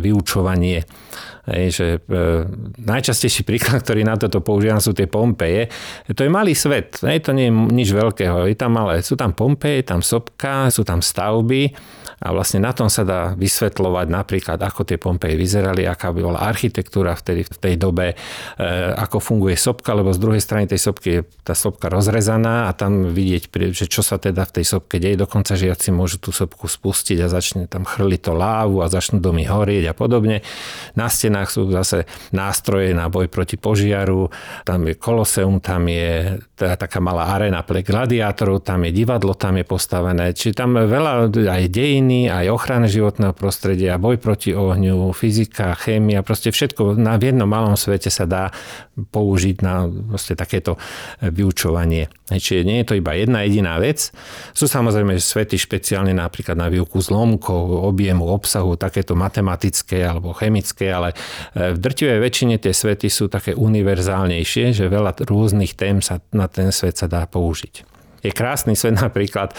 vyučovanie 0.02 0.83
Hej, 1.46 1.64
že 1.78 1.87
e, 2.02 2.18
najčastejší 2.82 3.46
príklad, 3.46 3.87
ktorý 3.87 4.02
na 4.02 4.18
toto 4.18 4.42
používam, 4.42 4.82
sú 4.82 4.90
tie 4.90 5.06
Pompeje. 5.06 5.70
To 6.11 6.26
je 6.26 6.30
malý 6.30 6.59
svet, 6.59 6.98
hej, 7.06 7.22
to 7.22 7.30
nie 7.30 7.46
je 7.46 7.54
nič 7.54 7.88
veľkého. 7.94 8.50
Je 8.50 8.59
tam 8.59 8.74
malé, 8.74 8.98
sú 9.06 9.14
tam 9.14 9.30
Pompeje, 9.30 9.87
tam 9.87 10.02
sopka, 10.02 10.66
sú 10.74 10.82
tam 10.82 10.98
stavby 10.98 11.70
a 12.16 12.33
vlastne 12.33 12.64
na 12.64 12.72
tom 12.72 12.88
sa 12.88 13.05
dá 13.05 13.37
vysvetľovať 13.37 14.07
napríklad, 14.09 14.57
ako 14.57 14.88
tie 14.88 14.96
Pompeje 14.96 15.37
vyzerali, 15.37 15.85
aká 15.85 16.16
by 16.16 16.20
bola 16.24 16.40
architektúra 16.48 17.12
vtedy, 17.12 17.44
v 17.44 17.59
tej 17.61 17.74
dobe, 17.76 18.12
e, 18.12 18.16
ako 18.96 19.20
funguje 19.20 19.52
sopka, 19.52 19.92
lebo 19.92 20.16
z 20.16 20.20
druhej 20.24 20.40
strany 20.40 20.64
tej 20.64 20.81
sopky 20.81 21.09
je 21.12 21.20
tá 21.44 21.52
sopka 21.52 21.92
rozrezaná 21.92 22.68
a 22.68 22.74
tam 22.74 23.12
vidieť, 23.12 23.52
že 23.76 23.85
čo 23.85 24.00
sa 24.00 24.16
teda 24.16 24.48
v 24.48 24.55
tej 24.61 24.64
sopke 24.64 24.96
deje. 24.96 25.20
Dokonca 25.20 25.61
žiaci 25.61 25.92
môžu 25.92 26.16
tú 26.16 26.33
sopku 26.33 26.64
spustiť 26.64 27.20
a 27.20 27.29
začne 27.29 27.68
tam 27.68 27.85
chrliť 27.85 28.20
to 28.24 28.33
lávu 28.33 28.81
a 28.81 28.88
začnú 28.88 29.20
domy 29.20 29.44
horieť 29.44 29.92
a 29.92 29.94
podobne. 29.94 30.40
Na 30.96 31.12
stenách 31.12 31.52
sú 31.52 31.68
zase 31.68 32.09
nástroje 32.33 32.96
na 32.96 33.12
boj 33.12 33.29
proti 33.29 33.61
požiaru, 33.61 34.33
tam 34.64 34.88
je 34.88 34.96
koloseum, 34.96 35.61
tam 35.61 35.85
je 35.85 36.40
teda 36.57 36.81
taká 36.81 37.05
malá 37.05 37.37
arena 37.37 37.61
pre 37.61 37.85
gladiátorov, 37.85 38.64
tam 38.64 38.88
je 38.88 38.96
divadlo, 38.96 39.37
tam 39.37 39.61
je 39.61 39.68
postavené. 39.68 40.33
Čiže 40.33 40.57
tam 40.57 40.81
veľa 40.81 41.29
aj 41.29 41.64
dejín 41.68 42.06
dejiny, 42.07 42.31
aj 42.31 42.47
ochrana 42.55 42.87
životného 42.87 43.35
prostredia, 43.35 43.99
boj 43.99 44.23
proti 44.23 44.55
ohňu, 44.55 45.11
fyzika, 45.11 45.75
chémia, 45.75 46.23
proste 46.23 46.55
všetko 46.55 46.95
na 46.95 47.19
v 47.19 47.35
jednom 47.35 47.51
malom 47.51 47.75
svete 47.75 48.09
sa 48.09 48.25
dá 48.31 48.55
použiť 48.95 49.57
na 49.61 49.90
proste 49.90 50.38
takéto 50.38 50.79
vyučovanie. 51.21 52.07
Čiže 52.31 52.62
nie 52.62 52.83
je 52.83 52.87
to 52.87 52.95
iba 52.99 53.12
jedna 53.19 53.42
jediná 53.42 53.79
vec. 53.83 54.14
Sú 54.55 54.71
samozrejme 54.71 55.19
svety 55.19 55.59
špeciálne 55.59 56.14
napríklad 56.14 56.55
na 56.55 56.71
výuku 56.71 57.03
zlomkov, 57.03 57.87
objemu, 57.87 58.31
obsahu, 58.31 58.79
takéto 58.79 59.19
matematické 59.19 60.07
alebo 60.07 60.35
chemické, 60.35 60.90
ale 60.95 61.12
e, 61.55 61.75
v 61.75 61.79
drtivej 61.79 62.19
väčšine 62.23 62.55
tie 62.62 62.73
svety 62.73 63.11
sú 63.11 63.27
také 63.27 63.55
univerzálnejšie, 63.55 64.75
že 64.75 64.87
veľa 64.87 65.27
rôznych 65.27 65.75
tém 65.75 65.99
sa 65.99 66.23
na 66.31 66.47
ten 66.47 66.71
svet 66.71 66.99
sa 66.99 67.11
dá 67.11 67.27
použiť. 67.27 67.95
Je 68.24 68.33
krásny 68.33 68.76
svet 68.76 68.96
napríklad. 68.96 69.52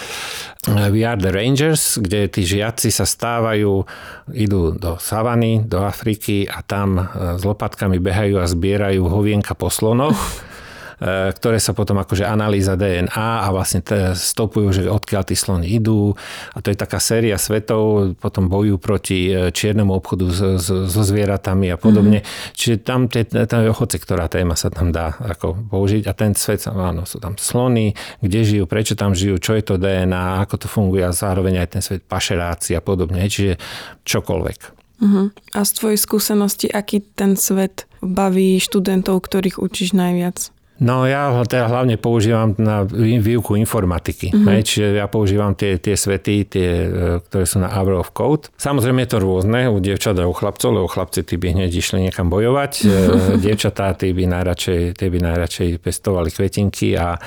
Eh, 0.66 0.88
We 0.90 1.06
are 1.06 1.18
the 1.18 1.30
Rangers, 1.30 1.98
kde 2.00 2.26
tí 2.28 2.42
žiaci 2.42 2.90
sa 2.90 3.06
stávajú, 3.06 3.86
idú 4.34 4.74
do 4.74 4.98
savany, 4.98 5.62
do 5.64 5.82
Afriky 5.82 6.44
a 6.48 6.62
tam 6.66 6.98
eh, 6.98 7.06
s 7.38 7.42
lopatkami 7.46 8.02
behajú 8.02 8.42
a 8.42 8.50
zbierajú 8.50 9.06
hovienka 9.06 9.54
po 9.54 9.70
slonoch 9.70 10.16
ktoré 11.00 11.62
sa 11.62 11.72
potom 11.74 12.02
akože 12.02 12.26
analýza 12.26 12.74
DNA 12.74 13.46
a 13.46 13.46
vlastne 13.54 13.80
stopujú, 14.18 14.74
že 14.74 14.82
odkiaľ 14.90 15.22
tí 15.22 15.38
slony 15.38 15.70
idú. 15.70 16.18
A 16.54 16.58
to 16.58 16.74
je 16.74 16.78
taká 16.78 16.98
séria 16.98 17.38
svetov, 17.38 18.14
potom 18.18 18.50
bojujú 18.50 18.76
proti 18.82 19.30
e, 19.30 19.54
čiernemu 19.54 19.94
obchodu 19.94 20.26
so 20.58 21.00
zvieratami 21.06 21.70
a 21.70 21.78
podobne. 21.78 22.26
Mm-hmm. 22.26 22.54
Čiže 22.58 22.76
tam, 22.82 23.06
tie, 23.06 23.22
tam 23.24 23.62
je 23.62 23.70
hoci, 23.70 23.96
ktorá 24.02 24.26
téma 24.26 24.58
sa 24.58 24.74
tam 24.74 24.90
dá 24.90 25.14
ako 25.22 25.70
použiť. 25.70 26.10
A 26.10 26.12
ten 26.18 26.34
svet, 26.34 26.66
áno, 26.66 27.06
sú 27.06 27.22
tam 27.22 27.38
slony, 27.38 27.94
kde 28.18 28.40
žijú, 28.42 28.64
prečo 28.66 28.98
tam 28.98 29.14
žijú, 29.14 29.38
čo 29.38 29.54
je 29.54 29.62
to 29.62 29.78
DNA, 29.78 30.42
ako 30.42 30.54
to 30.58 30.66
funguje 30.66 31.06
a 31.06 31.14
zároveň 31.14 31.62
aj 31.62 31.68
ten 31.78 31.82
svet 31.82 32.02
pašeráci 32.10 32.74
a 32.74 32.82
podobne. 32.82 33.22
Čiže 33.22 33.54
čokoľvek. 34.02 34.78
Uh-huh. 34.98 35.30
A 35.54 35.62
z 35.62 35.70
tvojej 35.78 35.98
skúsenosti, 35.98 36.66
aký 36.66 36.98
ten 37.14 37.38
svet 37.38 37.86
baví 38.02 38.58
študentov, 38.58 39.22
ktorých 39.22 39.62
učíš 39.62 39.94
najviac? 39.94 40.57
No 40.78 41.02
ja 41.10 41.34
teda 41.42 41.66
hlavne 41.66 41.98
používam 41.98 42.54
na 42.54 42.86
výuku 42.86 43.58
informatiky. 43.58 44.30
Mm-hmm. 44.30 44.62
čiže 44.62 44.86
ja 44.94 45.10
používam 45.10 45.58
tie, 45.58 45.74
tie 45.82 45.98
svety, 45.98 46.46
tie, 46.46 46.68
e, 46.86 46.88
ktoré 47.26 47.44
sú 47.50 47.58
na 47.58 47.66
Hour 47.66 47.98
of 47.98 48.14
Code. 48.14 48.46
Samozrejme 48.54 49.02
je 49.02 49.10
to 49.10 49.18
rôzne 49.18 49.66
u 49.66 49.82
dievčat 49.82 50.14
a 50.22 50.30
u 50.30 50.34
chlapcov, 50.34 50.70
lebo 50.70 50.86
chlapci 50.86 51.26
tí 51.26 51.34
by 51.34 51.58
hneď 51.58 51.70
išli 51.74 52.06
niekam 52.06 52.30
bojovať. 52.30 52.72
Mm-hmm. 52.86 53.42
Dievčatá 53.42 53.90
tí 53.98 54.14
by 54.14 54.30
najradšej, 54.30 54.80
tí 54.94 55.06
by 55.10 55.18
najradšej 55.18 55.68
pestovali 55.82 56.30
kvetinky 56.30 56.94
a, 56.94 57.18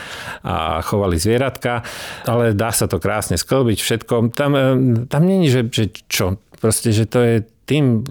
a 0.47 0.79
chovali 0.87 1.19
zvieratka. 1.19 1.83
Ale 2.23 2.55
dá 2.55 2.71
sa 2.71 2.87
to 2.87 3.03
krásne 3.03 3.35
sklbiť 3.35 3.77
všetko. 3.83 4.31
Tam, 4.31 4.51
e, 4.55 4.63
tam 5.11 5.21
není, 5.27 5.51
že, 5.51 5.67
že 5.67 5.91
čo. 6.07 6.39
Proste, 6.63 6.95
že 6.95 7.03
to 7.03 7.19
je 7.19 7.35
tým, 7.67 8.03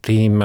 tým 0.00 0.40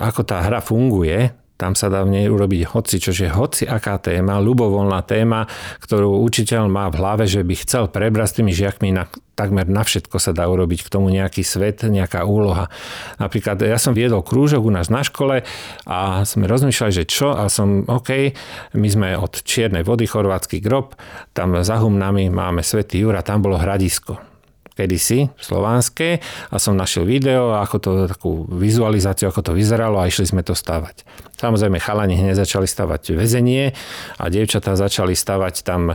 ako 0.00 0.20
tá 0.24 0.44
hra 0.44 0.60
funguje, 0.60 1.41
tam 1.62 1.78
sa 1.78 1.86
dá 1.86 2.02
v 2.02 2.18
nej 2.18 2.26
urobiť 2.26 2.74
hoci, 2.74 2.98
čo 2.98 3.14
hoci 3.14 3.70
aká 3.70 4.02
téma, 4.02 4.42
ľubovoľná 4.42 5.06
téma, 5.06 5.46
ktorú 5.78 6.18
učiteľ 6.26 6.66
má 6.66 6.90
v 6.90 6.98
hlave, 6.98 7.24
že 7.30 7.46
by 7.46 7.54
chcel 7.62 7.86
prebrať 7.86 8.26
s 8.26 8.36
tými 8.42 8.50
žiakmi 8.50 8.90
na 8.90 9.06
takmer 9.32 9.64
na 9.64 9.80
všetko 9.80 10.18
sa 10.18 10.34
dá 10.36 10.44
urobiť 10.50 10.84
k 10.84 10.92
tomu 10.92 11.08
nejaký 11.08 11.40
svet, 11.40 11.86
nejaká 11.86 12.26
úloha. 12.26 12.68
Napríklad 13.16 13.62
ja 13.64 13.80
som 13.80 13.96
viedol 13.96 14.20
krúžok 14.20 14.60
u 14.60 14.74
nás 14.74 14.92
na 14.92 15.06
škole 15.06 15.46
a 15.86 15.98
sme 16.26 16.50
rozmýšľali, 16.50 16.92
že 16.92 17.08
čo 17.08 17.32
a 17.32 17.48
som 17.48 17.86
OK, 17.88 18.34
my 18.76 18.88
sme 18.90 19.08
od 19.16 19.40
Čiernej 19.40 19.86
vody, 19.86 20.04
chorvátsky 20.04 20.60
grob, 20.60 20.98
tam 21.32 21.56
za 21.62 21.80
humnami 21.80 22.28
máme 22.28 22.60
Svetý 22.60 23.00
Jura, 23.00 23.24
tam 23.24 23.40
bolo 23.40 23.56
hradisko 23.56 24.31
kedysi, 24.72 25.28
slovanské, 25.36 26.24
a 26.48 26.56
som 26.56 26.76
našiel 26.76 27.04
video, 27.04 27.56
ako 27.56 27.76
to, 27.78 27.90
takú 28.08 28.32
vizualizáciu, 28.48 29.28
ako 29.28 29.40
to 29.40 29.52
vyzeralo 29.52 30.00
a 30.00 30.08
išli 30.08 30.28
sme 30.28 30.40
to 30.40 30.56
stavať. 30.56 31.04
Samozrejme, 31.36 31.82
chalani 31.82 32.14
hneď 32.16 32.38
začali 32.46 32.70
stavať 32.70 33.18
väzenie 33.18 33.74
a 34.16 34.24
dievčatá 34.30 34.78
začali 34.78 35.12
stavať 35.12 35.54
tam 35.66 35.90
e, 35.90 35.94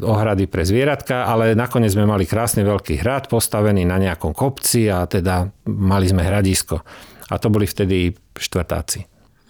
ohrady 0.00 0.48
pre 0.48 0.64
zvieratka, 0.64 1.28
ale 1.28 1.52
nakoniec 1.52 1.92
sme 1.92 2.08
mali 2.08 2.24
krásny 2.24 2.64
veľký 2.64 3.04
hrad 3.04 3.28
postavený 3.28 3.84
na 3.84 4.00
nejakom 4.00 4.32
kopci 4.32 4.88
a 4.88 5.04
teda 5.04 5.52
mali 5.68 6.08
sme 6.08 6.24
hradisko. 6.24 6.80
A 7.28 7.34
to 7.36 7.52
boli 7.52 7.68
vtedy 7.68 8.16
štvrtáci. 8.36 9.04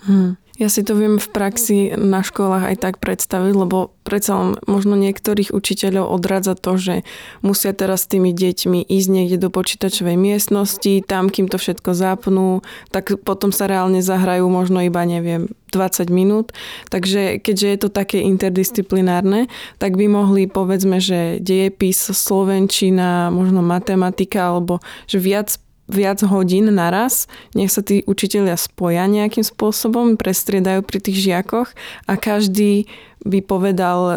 Hmm. 0.05 0.44
Ja 0.55 0.71
si 0.71 0.87
to 0.87 0.95
viem 0.95 1.19
v 1.19 1.29
praxi 1.35 1.79
na 1.99 2.23
školách 2.23 2.71
aj 2.71 2.77
tak 2.79 2.95
predstaviť, 3.03 3.55
lebo 3.59 3.91
predsa 4.07 4.39
len 4.39 4.51
možno 4.71 4.95
niektorých 4.95 5.51
učiteľov 5.51 6.07
odradza 6.07 6.55
to, 6.55 6.79
že 6.79 6.95
musia 7.43 7.75
teraz 7.75 8.07
s 8.07 8.11
tými 8.15 8.31
deťmi 8.31 8.87
ísť 8.87 9.09
niekde 9.11 9.43
do 9.43 9.51
počítačovej 9.51 10.15
miestnosti, 10.15 11.03
tam 11.11 11.27
kým 11.27 11.51
to 11.51 11.59
všetko 11.59 11.91
zapnú, 11.99 12.63
tak 12.95 13.19
potom 13.27 13.51
sa 13.51 13.67
reálne 13.67 13.99
zahrajú 13.99 14.47
možno 14.47 14.79
iba, 14.79 15.03
neviem, 15.03 15.51
20 15.75 16.07
minút. 16.15 16.55
Takže 16.87 17.43
keďže 17.43 17.67
je 17.67 17.79
to 17.83 17.89
také 17.91 18.23
interdisciplinárne, 18.23 19.51
tak 19.83 19.99
by 19.99 20.07
mohli 20.07 20.47
povedzme, 20.47 21.03
že 21.03 21.43
dejepis, 21.43 22.15
slovenčina, 22.15 23.35
možno 23.35 23.59
matematika, 23.59 24.55
alebo 24.55 24.79
že 25.11 25.19
viac 25.19 25.59
viac 25.89 26.25
hodín 26.25 26.73
naraz, 26.73 27.29
nech 27.53 27.69
sa 27.69 27.85
tí 27.85 28.01
učiteľia 28.09 28.57
spoja 28.57 29.05
nejakým 29.05 29.45
spôsobom, 29.45 30.17
prestriedajú 30.17 30.81
pri 30.81 30.99
tých 31.01 31.19
žiakoch 31.21 31.73
a 32.09 32.17
každý 32.17 32.89
by 33.25 33.41
povedal 33.41 34.01
e, 34.05 34.17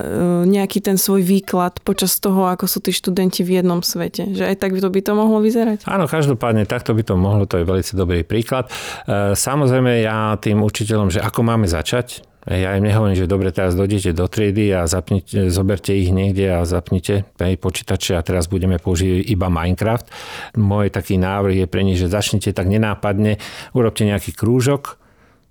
nejaký 0.52 0.84
ten 0.84 1.00
svoj 1.00 1.24
výklad 1.24 1.80
počas 1.88 2.20
toho, 2.20 2.52
ako 2.52 2.68
sú 2.68 2.84
tí 2.84 2.92
študenti 2.92 3.40
v 3.40 3.64
jednom 3.64 3.80
svete. 3.80 4.28
Že 4.36 4.52
aj 4.52 4.56
tak 4.60 4.76
by 4.76 4.80
to, 4.84 4.90
by 4.92 5.02
to 5.02 5.12
mohlo 5.16 5.40
vyzerať? 5.40 5.88
Áno, 5.88 6.12
každopádne 6.12 6.68
takto 6.68 6.92
by 6.92 7.04
to 7.08 7.16
mohlo, 7.16 7.48
to 7.48 7.64
je 7.64 7.64
veľmi 7.64 7.88
dobrý 7.96 8.22
príklad. 8.28 8.68
E, 9.08 9.32
samozrejme 9.32 10.04
ja 10.04 10.36
tým 10.36 10.60
učiteľom, 10.60 11.08
že 11.08 11.24
ako 11.24 11.40
máme 11.48 11.72
začať, 11.72 12.27
ja 12.48 12.80
im 12.80 12.88
nehovorím, 12.88 13.20
že 13.20 13.28
dobre, 13.28 13.52
teraz 13.52 13.76
dojdete 13.76 14.16
do 14.16 14.24
triedy 14.32 14.72
a 14.72 14.88
zapnite, 14.88 15.52
zoberte 15.52 15.92
ich 15.92 16.16
niekde 16.16 16.48
a 16.48 16.64
zapnite 16.64 17.28
hej, 17.28 17.54
počítače 17.60 18.16
a 18.16 18.24
teraz 18.24 18.48
budeme 18.48 18.80
použiť 18.80 19.28
iba 19.28 19.52
Minecraft. 19.52 20.08
Môj 20.56 20.88
taký 20.88 21.20
návrh 21.20 21.64
je 21.64 21.68
pre 21.68 21.84
nich, 21.84 22.00
že 22.00 22.08
začnite 22.08 22.56
tak 22.56 22.72
nenápadne, 22.72 23.36
urobte 23.76 24.08
nejaký 24.08 24.32
krúžok, 24.32 24.96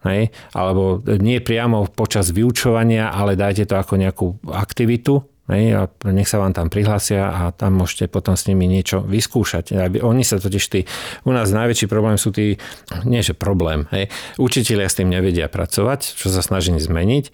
hej, 0.08 0.32
alebo 0.56 1.04
nie 1.20 1.44
priamo 1.44 1.84
počas 1.92 2.32
vyučovania, 2.32 3.12
ale 3.12 3.36
dajte 3.36 3.68
to 3.68 3.76
ako 3.76 3.94
nejakú 4.00 4.26
aktivitu, 4.48 5.35
Hej, 5.46 5.64
a 5.78 5.82
nech 6.10 6.26
sa 6.26 6.42
vám 6.42 6.50
tam 6.50 6.66
prihlásia 6.66 7.30
a 7.30 7.54
tam 7.54 7.78
môžete 7.78 8.10
potom 8.10 8.34
s 8.34 8.50
nimi 8.50 8.66
niečo 8.66 8.98
vyskúšať. 9.06 9.94
Oni 10.02 10.26
sa 10.26 10.42
totiž 10.42 10.64
tí, 10.66 10.90
u 11.22 11.30
nás 11.30 11.54
najväčší 11.54 11.86
problém 11.86 12.18
sú 12.18 12.34
tí, 12.34 12.58
nie 13.06 13.22
že 13.22 13.30
problém, 13.30 13.86
hej, 13.94 14.10
učiteľia 14.42 14.90
s 14.90 14.98
tým 14.98 15.06
nevedia 15.06 15.46
pracovať, 15.46 16.18
čo 16.18 16.34
sa 16.34 16.42
snažím 16.42 16.82
zmeniť 16.82 17.30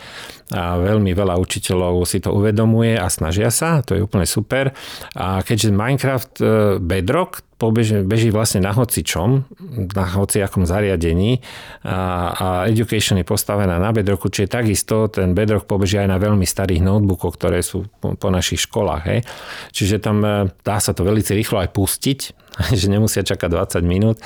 a 0.53 0.77
veľmi 0.77 1.16
veľa 1.16 1.40
učiteľov 1.40 2.05
si 2.05 2.20
to 2.20 2.37
uvedomuje 2.37 3.01
a 3.01 3.09
snažia 3.09 3.48
sa, 3.48 3.81
to 3.81 3.96
je 3.96 4.05
úplne 4.05 4.29
super. 4.29 4.77
A 5.16 5.40
keďže 5.40 5.72
Minecraft 5.72 6.33
e, 6.38 6.44
Bedrock 6.77 7.40
pobeží, 7.62 8.03
beží 8.03 8.35
vlastne 8.35 8.66
na 8.66 8.75
hoci 8.75 9.07
čom, 9.07 9.46
na 9.94 10.07
hoci 10.18 10.42
akom 10.42 10.66
zariadení 10.66 11.38
a, 11.87 11.98
a 12.35 12.46
Education 12.66 13.22
je 13.22 13.27
postavená 13.27 13.79
na 13.79 13.94
Bedrocku, 13.94 14.27
čiže 14.27 14.51
takisto 14.51 15.07
ten 15.07 15.31
Bedrock 15.38 15.70
pobeží 15.70 16.03
aj 16.03 16.11
na 16.11 16.18
veľmi 16.18 16.42
starých 16.42 16.83
notebookoch, 16.83 17.38
ktoré 17.38 17.62
sú 17.62 17.87
po, 18.03 18.18
po 18.18 18.29
našich 18.35 18.66
školách. 18.66 19.03
Hej. 19.07 19.20
Čiže 19.70 19.96
tam 20.03 20.27
e, 20.27 20.51
dá 20.66 20.83
sa 20.83 20.90
to 20.90 21.07
veľmi 21.07 21.22
rýchlo 21.22 21.62
aj 21.62 21.70
pustiť, 21.70 22.20
že 22.81 22.87
nemusia 22.88 23.25
čakať 23.25 23.49
20 23.49 23.83
minút. 23.85 24.17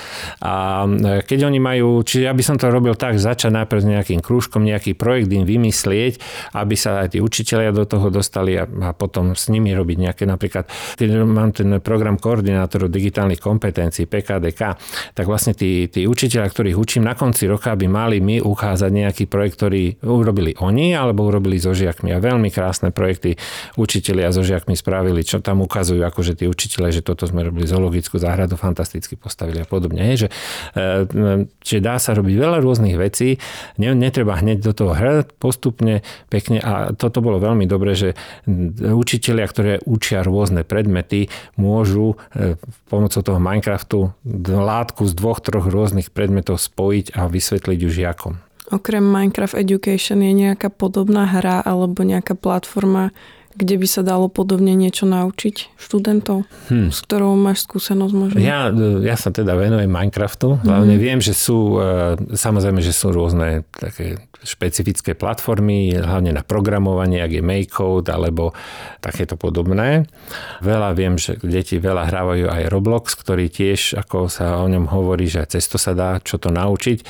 A 0.43 0.85
e, 0.87 1.23
keď 1.23 1.47
oni 1.47 1.59
majú, 1.62 2.03
čiže 2.03 2.27
ja 2.27 2.35
by 2.35 2.43
som 2.43 2.57
to 2.59 2.69
robil 2.69 2.99
tak, 2.99 3.19
začať 3.19 3.55
najprv 3.55 3.81
s 3.81 3.87
nejakým 3.87 4.21
krúžkom, 4.21 4.67
nejaký 4.67 4.99
projekt 4.99 5.31
im 5.31 5.47
vymyslieť, 5.47 6.19
aby 6.59 6.75
sa 6.75 7.07
aj 7.07 7.17
tí 7.17 7.19
učiteľia 7.23 7.71
do 7.71 7.85
toho 7.87 8.11
dostali 8.11 8.59
a, 8.59 8.67
a 8.67 8.91
potom 8.97 9.39
s 9.39 9.47
nimi 9.53 9.71
robiť 9.73 9.97
nejaké 10.11 10.25
napríklad, 10.27 10.67
keď 10.99 11.09
mám 11.23 11.55
ten 11.55 11.79
program 11.79 12.19
koordinátorov 12.19 12.91
digitálnych 12.91 13.39
kompetencií 13.39 14.11
PKDK, 14.11 14.61
tak 15.15 15.25
vlastne 15.25 15.55
tí, 15.55 15.87
tí 15.87 16.05
učiteľia, 16.09 16.49
ktorých 16.51 16.77
učím 16.77 17.07
na 17.07 17.15
konci 17.15 17.47
roka, 17.47 17.73
by 17.75 17.87
mali 17.87 18.19
mi 18.19 18.43
uchádzať 18.43 18.91
nejaký 18.91 19.25
projekt, 19.31 19.61
ktorý 19.62 20.03
urobili 20.03 20.53
oni 20.59 20.93
alebo 20.97 21.27
urobili 21.29 21.61
so 21.61 21.73
žiakmi. 21.73 22.11
A 22.11 22.19
veľmi 22.19 22.51
krásne 22.51 22.91
projekty 22.91 23.39
učiteľia 23.79 24.33
so 24.35 24.43
žiakmi 24.43 24.75
spravili, 24.75 25.23
čo 25.23 25.39
tam 25.39 25.62
ukazujú, 25.62 26.03
akože 26.03 26.43
tí 26.43 26.45
učiteľe, 26.51 26.89
že 26.91 27.03
toto 27.05 27.29
sme 27.29 27.47
robili 27.47 27.69
zoologickú 27.69 28.15
zoologickú 28.16 28.26
záhradu 28.26 28.57
fantasticky 28.57 29.14
postavili 29.16 29.61
a 29.61 29.68
podobne. 29.68 30.16
Že, 30.16 30.29
e, 30.74 31.46
čiže 31.61 31.81
dá 31.85 32.00
sa 32.00 32.16
robiť 32.16 32.35
veľa 32.35 32.59
rôznych 32.64 32.96
vecí, 32.96 33.38
netreba 33.79 34.40
hneď 34.40 34.64
do 34.64 34.72
toho 34.72 34.92
hrať 34.96 35.37
postupne, 35.37 36.00
pekne 36.33 36.59
a 36.64 36.96
toto 36.96 37.20
bolo 37.20 37.38
veľmi 37.38 37.68
dobré, 37.68 37.92
že 37.94 38.16
učitelia, 38.81 39.46
ktoré 39.46 39.72
učia 39.85 40.24
rôzne 40.24 40.64
predmety, 40.64 41.29
môžu 41.61 42.16
e, 42.33 42.57
pomocou 42.88 43.20
toho 43.20 43.38
Minecraftu 43.38 44.11
látku 44.46 45.05
z 45.07 45.12
dvoch, 45.14 45.38
troch 45.44 45.68
rôznych 45.68 46.11
predmetov 46.11 46.59
spojiť 46.59 47.14
a 47.14 47.29
vysvetliť 47.29 47.79
ju 47.79 47.90
žiakom. 47.92 48.33
Okrem 48.66 49.07
Minecraft 49.07 49.55
Education 49.55 50.26
je 50.26 50.33
nejaká 50.35 50.74
podobná 50.74 51.22
hra 51.31 51.62
alebo 51.62 52.02
nejaká 52.02 52.35
platforma, 52.35 53.14
kde 53.57 53.81
by 53.81 53.87
sa 53.88 54.05
dalo 54.05 54.29
podobne 54.29 54.77
niečo 54.77 55.09
naučiť 55.09 55.81
študentov, 55.81 56.45
hmm. 56.69 56.92
s 56.92 56.99
ktorou 57.01 57.33
máš 57.40 57.64
skúsenosť 57.64 58.12
možno? 58.12 58.37
Ja, 58.37 58.69
ja 59.01 59.16
sa 59.16 59.33
teda 59.33 59.57
venujem 59.57 59.88
Minecraftu, 59.88 60.61
hlavne 60.61 61.01
hmm. 61.01 61.03
viem, 61.03 61.19
že 61.25 61.33
sú, 61.33 61.81
e, 61.81 62.37
samozrejme, 62.37 62.85
že 62.85 62.92
sú 62.92 63.16
rôzne 63.16 63.64
také 63.73 64.21
špecifické 64.45 65.16
platformy, 65.16 65.97
hlavne 65.97 66.31
na 66.37 66.45
programovanie, 66.45 67.19
ak 67.25 67.33
je 67.35 67.42
MakeCode 67.42 68.09
alebo 68.12 68.53
takéto 69.01 69.35
podobné. 69.35 70.07
Veľa 70.61 70.95
viem, 70.95 71.16
že 71.16 71.40
deti 71.40 71.81
veľa 71.81 72.07
hrávajú 72.07 72.47
aj 72.47 72.62
Roblox, 72.71 73.19
ktorý 73.19 73.49
tiež, 73.49 73.97
ako 73.97 74.29
sa 74.29 74.61
o 74.62 74.66
ňom 74.69 74.87
hovorí, 74.92 75.27
že 75.27 75.42
cez 75.49 75.66
to 75.66 75.81
sa 75.81 75.97
dá 75.97 76.21
čo 76.21 76.37
to 76.37 76.53
naučiť. 76.53 76.99
E, 77.01 77.05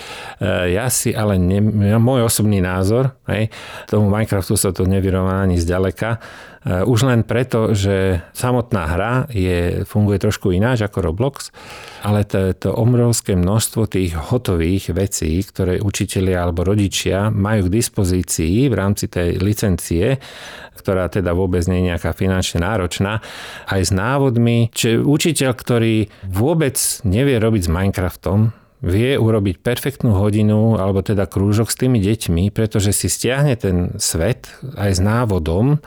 ja 0.79 0.87
si 0.89 1.11
ale, 1.11 1.37
ne, 1.37 1.59
môj 1.99 2.25
osobný 2.25 2.63
názor, 2.63 3.19
hej, 3.27 3.51
tomu 3.91 4.09
Minecraftu 4.09 4.55
sa 4.55 4.71
to 4.71 4.87
nevyrovná 4.87 5.43
ani 5.43 5.59
zďaleka, 5.59 6.23
už 6.67 7.07
len 7.07 7.23
preto, 7.23 7.79
že 7.79 8.27
samotná 8.35 8.91
hra 8.91 9.13
je, 9.31 9.87
funguje 9.87 10.19
trošku 10.19 10.51
ináč 10.51 10.83
ako 10.83 10.99
Roblox, 10.99 11.55
ale 12.03 12.27
to, 12.27 12.51
to 12.59 12.75
obrovské 12.75 13.39
množstvo 13.39 13.87
tých 13.87 14.19
hotových 14.19 14.91
vecí, 14.91 15.39
ktoré 15.47 15.79
učitelia 15.79 16.43
alebo 16.43 16.67
rodičia 16.67 17.31
majú 17.31 17.71
k 17.71 17.75
dispozícii 17.79 18.67
v 18.67 18.75
rámci 18.75 19.07
tej 19.07 19.39
licencie, 19.39 20.19
ktorá 20.75 21.07
teda 21.07 21.39
vôbec 21.39 21.63
nie 21.71 21.87
je 21.87 21.89
nejaká 21.95 22.11
finančne 22.11 22.67
náročná, 22.67 23.23
aj 23.71 23.81
s 23.87 23.93
návodmi. 23.95 24.75
Čiže 24.75 25.07
učiteľ, 25.07 25.51
ktorý 25.55 26.11
vôbec 26.27 26.75
nevie 27.07 27.39
robiť 27.39 27.63
s 27.63 27.71
Minecraftom, 27.71 28.51
vie 28.83 29.17
urobiť 29.17 29.63
perfektnú 29.63 30.19
hodinu 30.19 30.77
alebo 30.77 31.01
teda 31.01 31.25
krúžok 31.31 31.73
s 31.73 31.81
tými 31.81 32.03
deťmi, 32.03 32.51
pretože 32.51 32.91
si 32.91 33.07
stiahne 33.07 33.55
ten 33.55 33.95
svet 33.97 34.51
aj 34.77 34.91
s 34.99 35.01
návodom, 35.01 35.81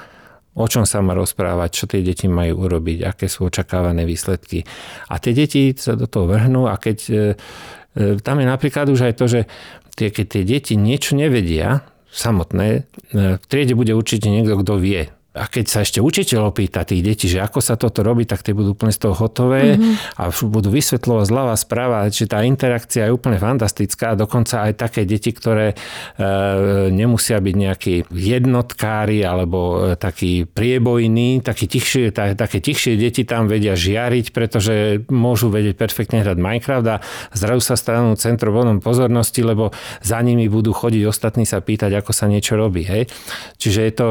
o 0.59 0.65
čom 0.67 0.83
sa 0.83 0.99
má 0.99 1.15
rozprávať, 1.15 1.69
čo 1.71 1.85
tie 1.87 2.03
deti 2.03 2.27
majú 2.27 2.67
urobiť, 2.67 3.07
aké 3.07 3.31
sú 3.31 3.47
očakávané 3.47 4.03
výsledky. 4.03 4.67
A 5.07 5.15
tie 5.23 5.31
deti 5.31 5.71
sa 5.71 5.95
do 5.95 6.03
toho 6.03 6.27
vrhnú 6.27 6.67
a 6.67 6.75
keď 6.75 6.97
e, 7.07 7.13
e, 7.95 8.19
tam 8.19 8.43
je 8.43 8.47
napríklad 8.47 8.91
už 8.91 9.07
aj 9.07 9.13
to, 9.15 9.25
že 9.31 9.41
tie, 9.95 10.11
keď 10.11 10.25
tie 10.27 10.43
deti 10.43 10.73
niečo 10.75 11.15
nevedia 11.15 11.87
samotné, 12.11 12.67
e, 12.75 12.81
v 13.39 13.45
triede 13.47 13.79
bude 13.79 13.95
určite 13.95 14.27
niekto, 14.27 14.59
kto 14.59 14.75
vie 14.75 15.07
a 15.29 15.45
keď 15.45 15.65
sa 15.69 15.85
ešte 15.85 16.01
učiteľ 16.01 16.49
opýta 16.49 16.81
tých 16.81 17.05
detí, 17.05 17.29
že 17.29 17.37
ako 17.37 17.61
sa 17.61 17.77
toto 17.77 18.01
robí, 18.01 18.25
tak 18.25 18.41
tie 18.41 18.49
budú 18.49 18.73
úplne 18.73 18.89
z 18.89 19.05
toho 19.05 19.13
hotové 19.13 19.77
mm-hmm. 19.77 20.17
a 20.17 20.33
budú 20.33 20.73
vysvetľovať 20.73 21.25
zľava 21.29 21.53
správa, 21.53 22.09
že 22.09 22.25
tá 22.25 22.41
interakcia 22.41 23.05
je 23.05 23.13
úplne 23.13 23.37
fantastická. 23.37 24.17
Dokonca 24.17 24.65
aj 24.65 24.81
také 24.81 25.05
deti, 25.05 25.29
ktoré 25.29 25.77
e, 26.17 26.25
nemusia 26.89 27.37
byť 27.37 27.55
nejakí 27.61 27.95
jednotkári 28.09 29.21
alebo 29.21 29.93
e, 29.93 30.01
takí 30.01 30.49
priebojní, 30.49 31.45
takí 31.45 31.69
tichšie, 31.69 32.09
tá, 32.09 32.33
také 32.33 32.57
tichšie 32.57 32.97
deti 32.97 33.21
tam 33.21 33.45
vedia 33.45 33.77
žiariť, 33.77 34.33
pretože 34.33 35.05
môžu 35.13 35.53
vedieť 35.53 35.77
perfektne 35.77 36.25
hrať 36.25 36.41
Minecraft 36.41 36.87
a 36.89 37.05
zrazu 37.37 37.61
sa 37.61 37.77
stanú 37.77 38.17
centrovodom 38.17 38.81
pozornosti, 38.81 39.45
lebo 39.45 39.69
za 40.01 40.17
nimi 40.25 40.49
budú 40.49 40.73
chodiť 40.73 41.05
ostatní 41.05 41.45
sa 41.45 41.61
pýtať, 41.61 42.01
ako 42.01 42.17
sa 42.17 42.25
niečo 42.25 42.57
robí. 42.57 42.81
Hej? 42.81 43.13
Čiže 43.61 43.79
je 43.85 43.93
to 43.93 44.07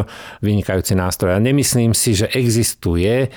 vynikajúci 0.47 0.95
nápad 0.95 1.08
nástroj. 1.09 1.33
A 1.33 1.41
nemyslím 1.41 1.97
si, 1.97 2.13
že 2.13 2.29
existuje 2.29 3.09
e, 3.25 3.29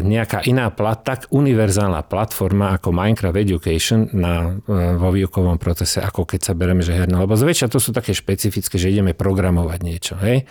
nejaká 0.00 0.48
iná 0.48 0.72
plat, 0.72 0.96
tak 1.04 1.28
univerzálna 1.28 2.08
platforma 2.08 2.80
ako 2.80 2.96
Minecraft 2.96 3.36
Education 3.36 4.08
na, 4.16 4.56
e, 4.56 4.96
vo 4.96 5.12
výukovom 5.12 5.60
procese, 5.60 6.00
ako 6.00 6.24
keď 6.24 6.40
sa 6.40 6.52
bereme, 6.56 6.80
že 6.80 6.96
herná. 6.96 7.20
Lebo 7.20 7.36
zväčša 7.36 7.68
to 7.68 7.76
sú 7.76 7.92
také 7.92 8.16
špecifické, 8.16 8.80
že 8.80 8.88
ideme 8.88 9.12
programovať 9.12 9.78
niečo. 9.84 10.14
Hej? 10.16 10.48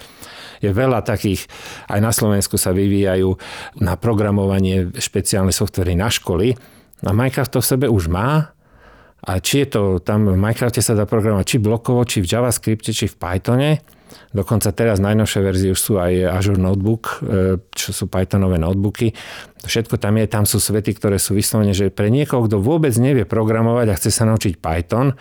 Je 0.62 0.70
veľa 0.70 1.02
takých, 1.02 1.50
aj 1.90 2.00
na 2.00 2.14
Slovensku 2.14 2.62
sa 2.62 2.70
vyvíjajú 2.74 3.34
na 3.82 3.98
programovanie 3.98 4.94
špeciálne 4.94 5.52
softvery 5.52 5.98
na 5.98 6.14
školy. 6.14 6.54
A 7.06 7.10
Minecraft 7.14 7.58
to 7.58 7.62
v 7.62 7.70
sebe 7.74 7.86
už 7.90 8.10
má, 8.10 8.58
a 9.28 9.42
či 9.42 9.66
je 9.66 9.74
to, 9.74 9.82
tam 9.98 10.30
v 10.30 10.38
Minecrafte 10.38 10.80
sa 10.80 10.94
dá 10.94 11.10
programovať 11.10 11.46
či 11.46 11.58
blokovo, 11.58 12.06
či 12.06 12.22
v 12.22 12.30
JavaScripte, 12.30 12.94
či 12.94 13.10
v 13.10 13.18
Pythone. 13.18 13.97
Dokonca 14.32 14.72
teraz 14.72 15.00
najnovšie 15.00 15.40
verzie 15.44 15.70
už 15.74 15.80
sú 15.80 15.94
aj 15.98 16.30
Azure 16.32 16.60
Notebook, 16.62 17.24
e, 17.24 17.58
čo 17.72 17.90
sú 17.96 18.06
Pythonové 18.12 18.60
notebooky. 18.60 19.16
Všetko 19.64 20.00
tam 20.00 20.20
je, 20.20 20.26
tam 20.28 20.44
sú 20.44 20.60
svety, 20.60 20.96
ktoré 20.96 21.18
sú 21.18 21.36
vyslovene, 21.36 21.76
že 21.76 21.92
pre 21.92 22.12
niekoho, 22.12 22.46
kto 22.46 22.62
vôbec 22.62 22.94
nevie 23.00 23.28
programovať 23.28 23.88
a 23.90 23.98
chce 23.98 24.10
sa 24.12 24.24
naučiť 24.28 24.60
Python, 24.60 25.16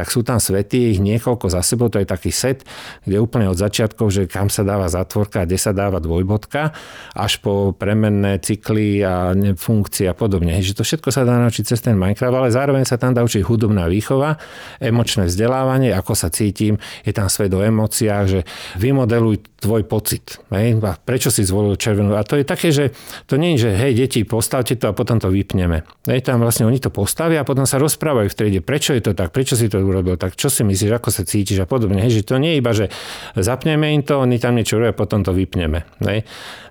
tak 0.00 0.08
sú 0.08 0.24
tam 0.24 0.40
svety, 0.40 0.96
ich 0.96 1.00
niekoľko 1.04 1.52
za 1.52 1.60
sebou, 1.60 1.92
to 1.92 2.00
je 2.00 2.08
taký 2.08 2.32
set, 2.32 2.64
kde 3.04 3.20
úplne 3.20 3.52
od 3.52 3.60
začiatkov, 3.60 4.08
že 4.08 4.24
kam 4.24 4.48
sa 4.48 4.64
dáva 4.64 4.88
zatvorka 4.88 5.44
kde 5.44 5.60
sa 5.60 5.76
dáva 5.76 6.00
dvojbodka, 6.00 6.72
až 7.12 7.42
po 7.44 7.76
premenné 7.76 8.40
cykly 8.40 9.04
a 9.04 9.36
funkcie 9.60 10.08
a 10.08 10.16
podobne. 10.16 10.56
Že 10.64 10.80
to 10.80 10.82
všetko 10.88 11.08
sa 11.12 11.28
dá 11.28 11.36
naučiť 11.36 11.64
cez 11.68 11.84
ten 11.84 12.00
Minecraft, 12.00 12.32
ale 12.32 12.48
zároveň 12.48 12.88
sa 12.88 12.96
tam 12.96 13.12
dá 13.12 13.20
učiť 13.20 13.44
hudobná 13.44 13.90
výchova, 13.92 14.40
emočné 14.80 15.28
vzdelávanie, 15.28 15.92
ako 15.92 16.16
sa 16.16 16.32
cítim, 16.32 16.80
je 17.04 17.12
tam 17.12 17.28
svet 17.28 17.52
o 17.52 17.60
emóciách, 17.60 18.24
že 18.24 18.40
vymodeluj 18.80 19.42
tvoj 19.60 19.84
pocit. 19.84 20.40
Hej? 20.48 20.80
A 20.80 20.96
prečo 20.96 21.28
si 21.28 21.44
zvolil 21.44 21.76
červenú? 21.76 22.16
A 22.16 22.24
to 22.24 22.40
je 22.40 22.48
také, 22.48 22.72
že 22.72 22.96
to 23.28 23.36
nie 23.36 23.58
je, 23.58 23.68
že 23.68 23.70
hej, 23.76 23.92
deti, 23.92 24.24
postavte 24.24 24.78
to 24.78 24.88
a 24.88 24.96
potom 24.96 25.20
to 25.20 25.28
vypneme. 25.28 25.84
Hej, 26.08 26.24
tam 26.24 26.40
vlastne 26.40 26.64
oni 26.64 26.80
to 26.80 26.88
postavia 26.88 27.42
a 27.42 27.48
potom 27.48 27.68
sa 27.68 27.76
rozprávajú 27.76 28.30
v 28.30 28.36
triede, 28.38 28.60
prečo 28.62 28.94
je 28.94 29.02
to 29.02 29.12
tak, 29.12 29.34
prečo 29.34 29.58
si 29.58 29.66
to 29.66 29.82
urobil, 29.90 30.14
tak 30.14 30.38
čo 30.38 30.46
si 30.46 30.62
myslíš, 30.62 30.96
ako 30.96 31.08
sa 31.10 31.26
cítiš 31.26 31.60
a 31.62 31.66
podobne. 31.66 32.00
Hej, 32.00 32.22
že 32.22 32.30
to 32.30 32.38
nie 32.38 32.56
je 32.56 32.60
iba, 32.62 32.72
že 32.72 32.86
zapneme 33.34 33.90
im 33.92 34.06
to, 34.06 34.22
oni 34.22 34.38
tam 34.38 34.54
niečo 34.54 34.78
robia, 34.78 34.94
potom 34.94 35.26
to 35.26 35.34
vypneme. 35.34 35.82
Hej. 36.06 36.24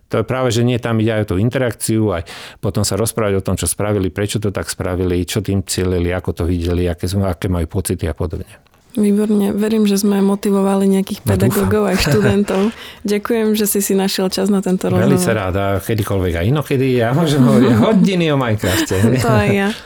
To 0.09 0.21
je 0.21 0.25
práve, 0.25 0.49
že 0.49 0.65
nie 0.65 0.81
tam 0.81 0.97
ide 0.97 1.21
aj 1.21 1.29
tú 1.29 1.35
interakciu, 1.37 2.09
aj 2.09 2.25
potom 2.57 2.81
sa 2.81 2.97
rozprávať 2.97 3.33
o 3.39 3.45
tom, 3.45 3.55
čo 3.61 3.69
spravili, 3.69 4.09
prečo 4.09 4.41
to 4.41 4.49
tak 4.49 4.65
spravili, 4.65 5.21
čo 5.21 5.45
tým 5.45 5.61
cieľili, 5.61 6.09
ako 6.09 6.33
to 6.33 6.43
videli, 6.49 6.89
aké, 6.89 7.05
sú, 7.05 7.21
aké 7.21 7.45
majú 7.45 7.69
pocity 7.69 8.09
a 8.09 8.17
podobne. 8.17 8.49
Výborne. 8.97 9.53
Verím, 9.53 9.85
že 9.85 10.01
sme 10.01 10.17
motivovali 10.25 10.89
nejakých 10.89 11.21
no, 11.21 11.27
pedagógov 11.29 11.83
a 11.85 11.93
študentov. 11.93 12.73
Ďakujem, 13.11 13.53
že 13.53 13.69
si 13.69 13.85
si 13.85 13.93
našiel 13.93 14.33
čas 14.33 14.49
na 14.49 14.65
tento 14.65 14.89
rozhovor. 14.89 15.13
Veľmi 15.13 15.29
rád 15.29 15.55
a 15.61 15.65
kedykoľvek 15.77 16.33
aj 16.41 16.45
inokedy. 16.49 16.97
Ja 16.97 17.13
môžem 17.13 17.45
hovoriť 17.45 17.73
hodiny 17.77 18.33
o 18.33 18.37
Minecrafte. 18.41 18.97
to 19.21 19.29
aj 19.29 19.49
ja. 19.53 19.69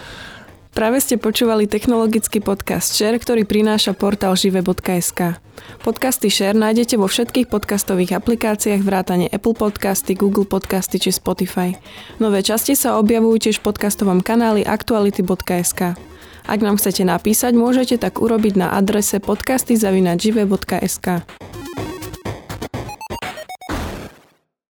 Práve 0.73 0.97
ste 1.05 1.21
počúvali 1.21 1.69
technologický 1.69 2.41
podcast 2.41 2.97
Share, 2.97 3.21
ktorý 3.21 3.45
prináša 3.45 3.93
portál 3.93 4.33
žive.sk. 4.33 5.37
Podcasty 5.85 6.33
Share 6.33 6.57
nájdete 6.57 6.97
vo 6.97 7.05
všetkých 7.05 7.45
podcastových 7.45 8.17
aplikáciách 8.17 8.81
vrátane 8.81 9.29
Apple 9.29 9.53
Podcasty, 9.53 10.17
Google 10.17 10.49
Podcasty 10.49 10.97
či 10.97 11.13
Spotify. 11.13 11.77
Nové 12.17 12.41
časti 12.41 12.73
sa 12.73 12.97
objavujú 12.97 13.45
tiež 13.45 13.61
v 13.61 13.69
podcastovom 13.69 14.25
kanáli 14.25 14.65
aktuality.sk. 14.65 15.93
Ak 16.43 16.59
nám 16.59 16.75
chcete 16.81 17.05
napísať, 17.05 17.53
môžete 17.53 18.01
tak 18.01 18.17
urobiť 18.17 18.57
na 18.57 18.73
adrese 18.73 19.21
podcastyzavinačive.sk. 19.21 21.21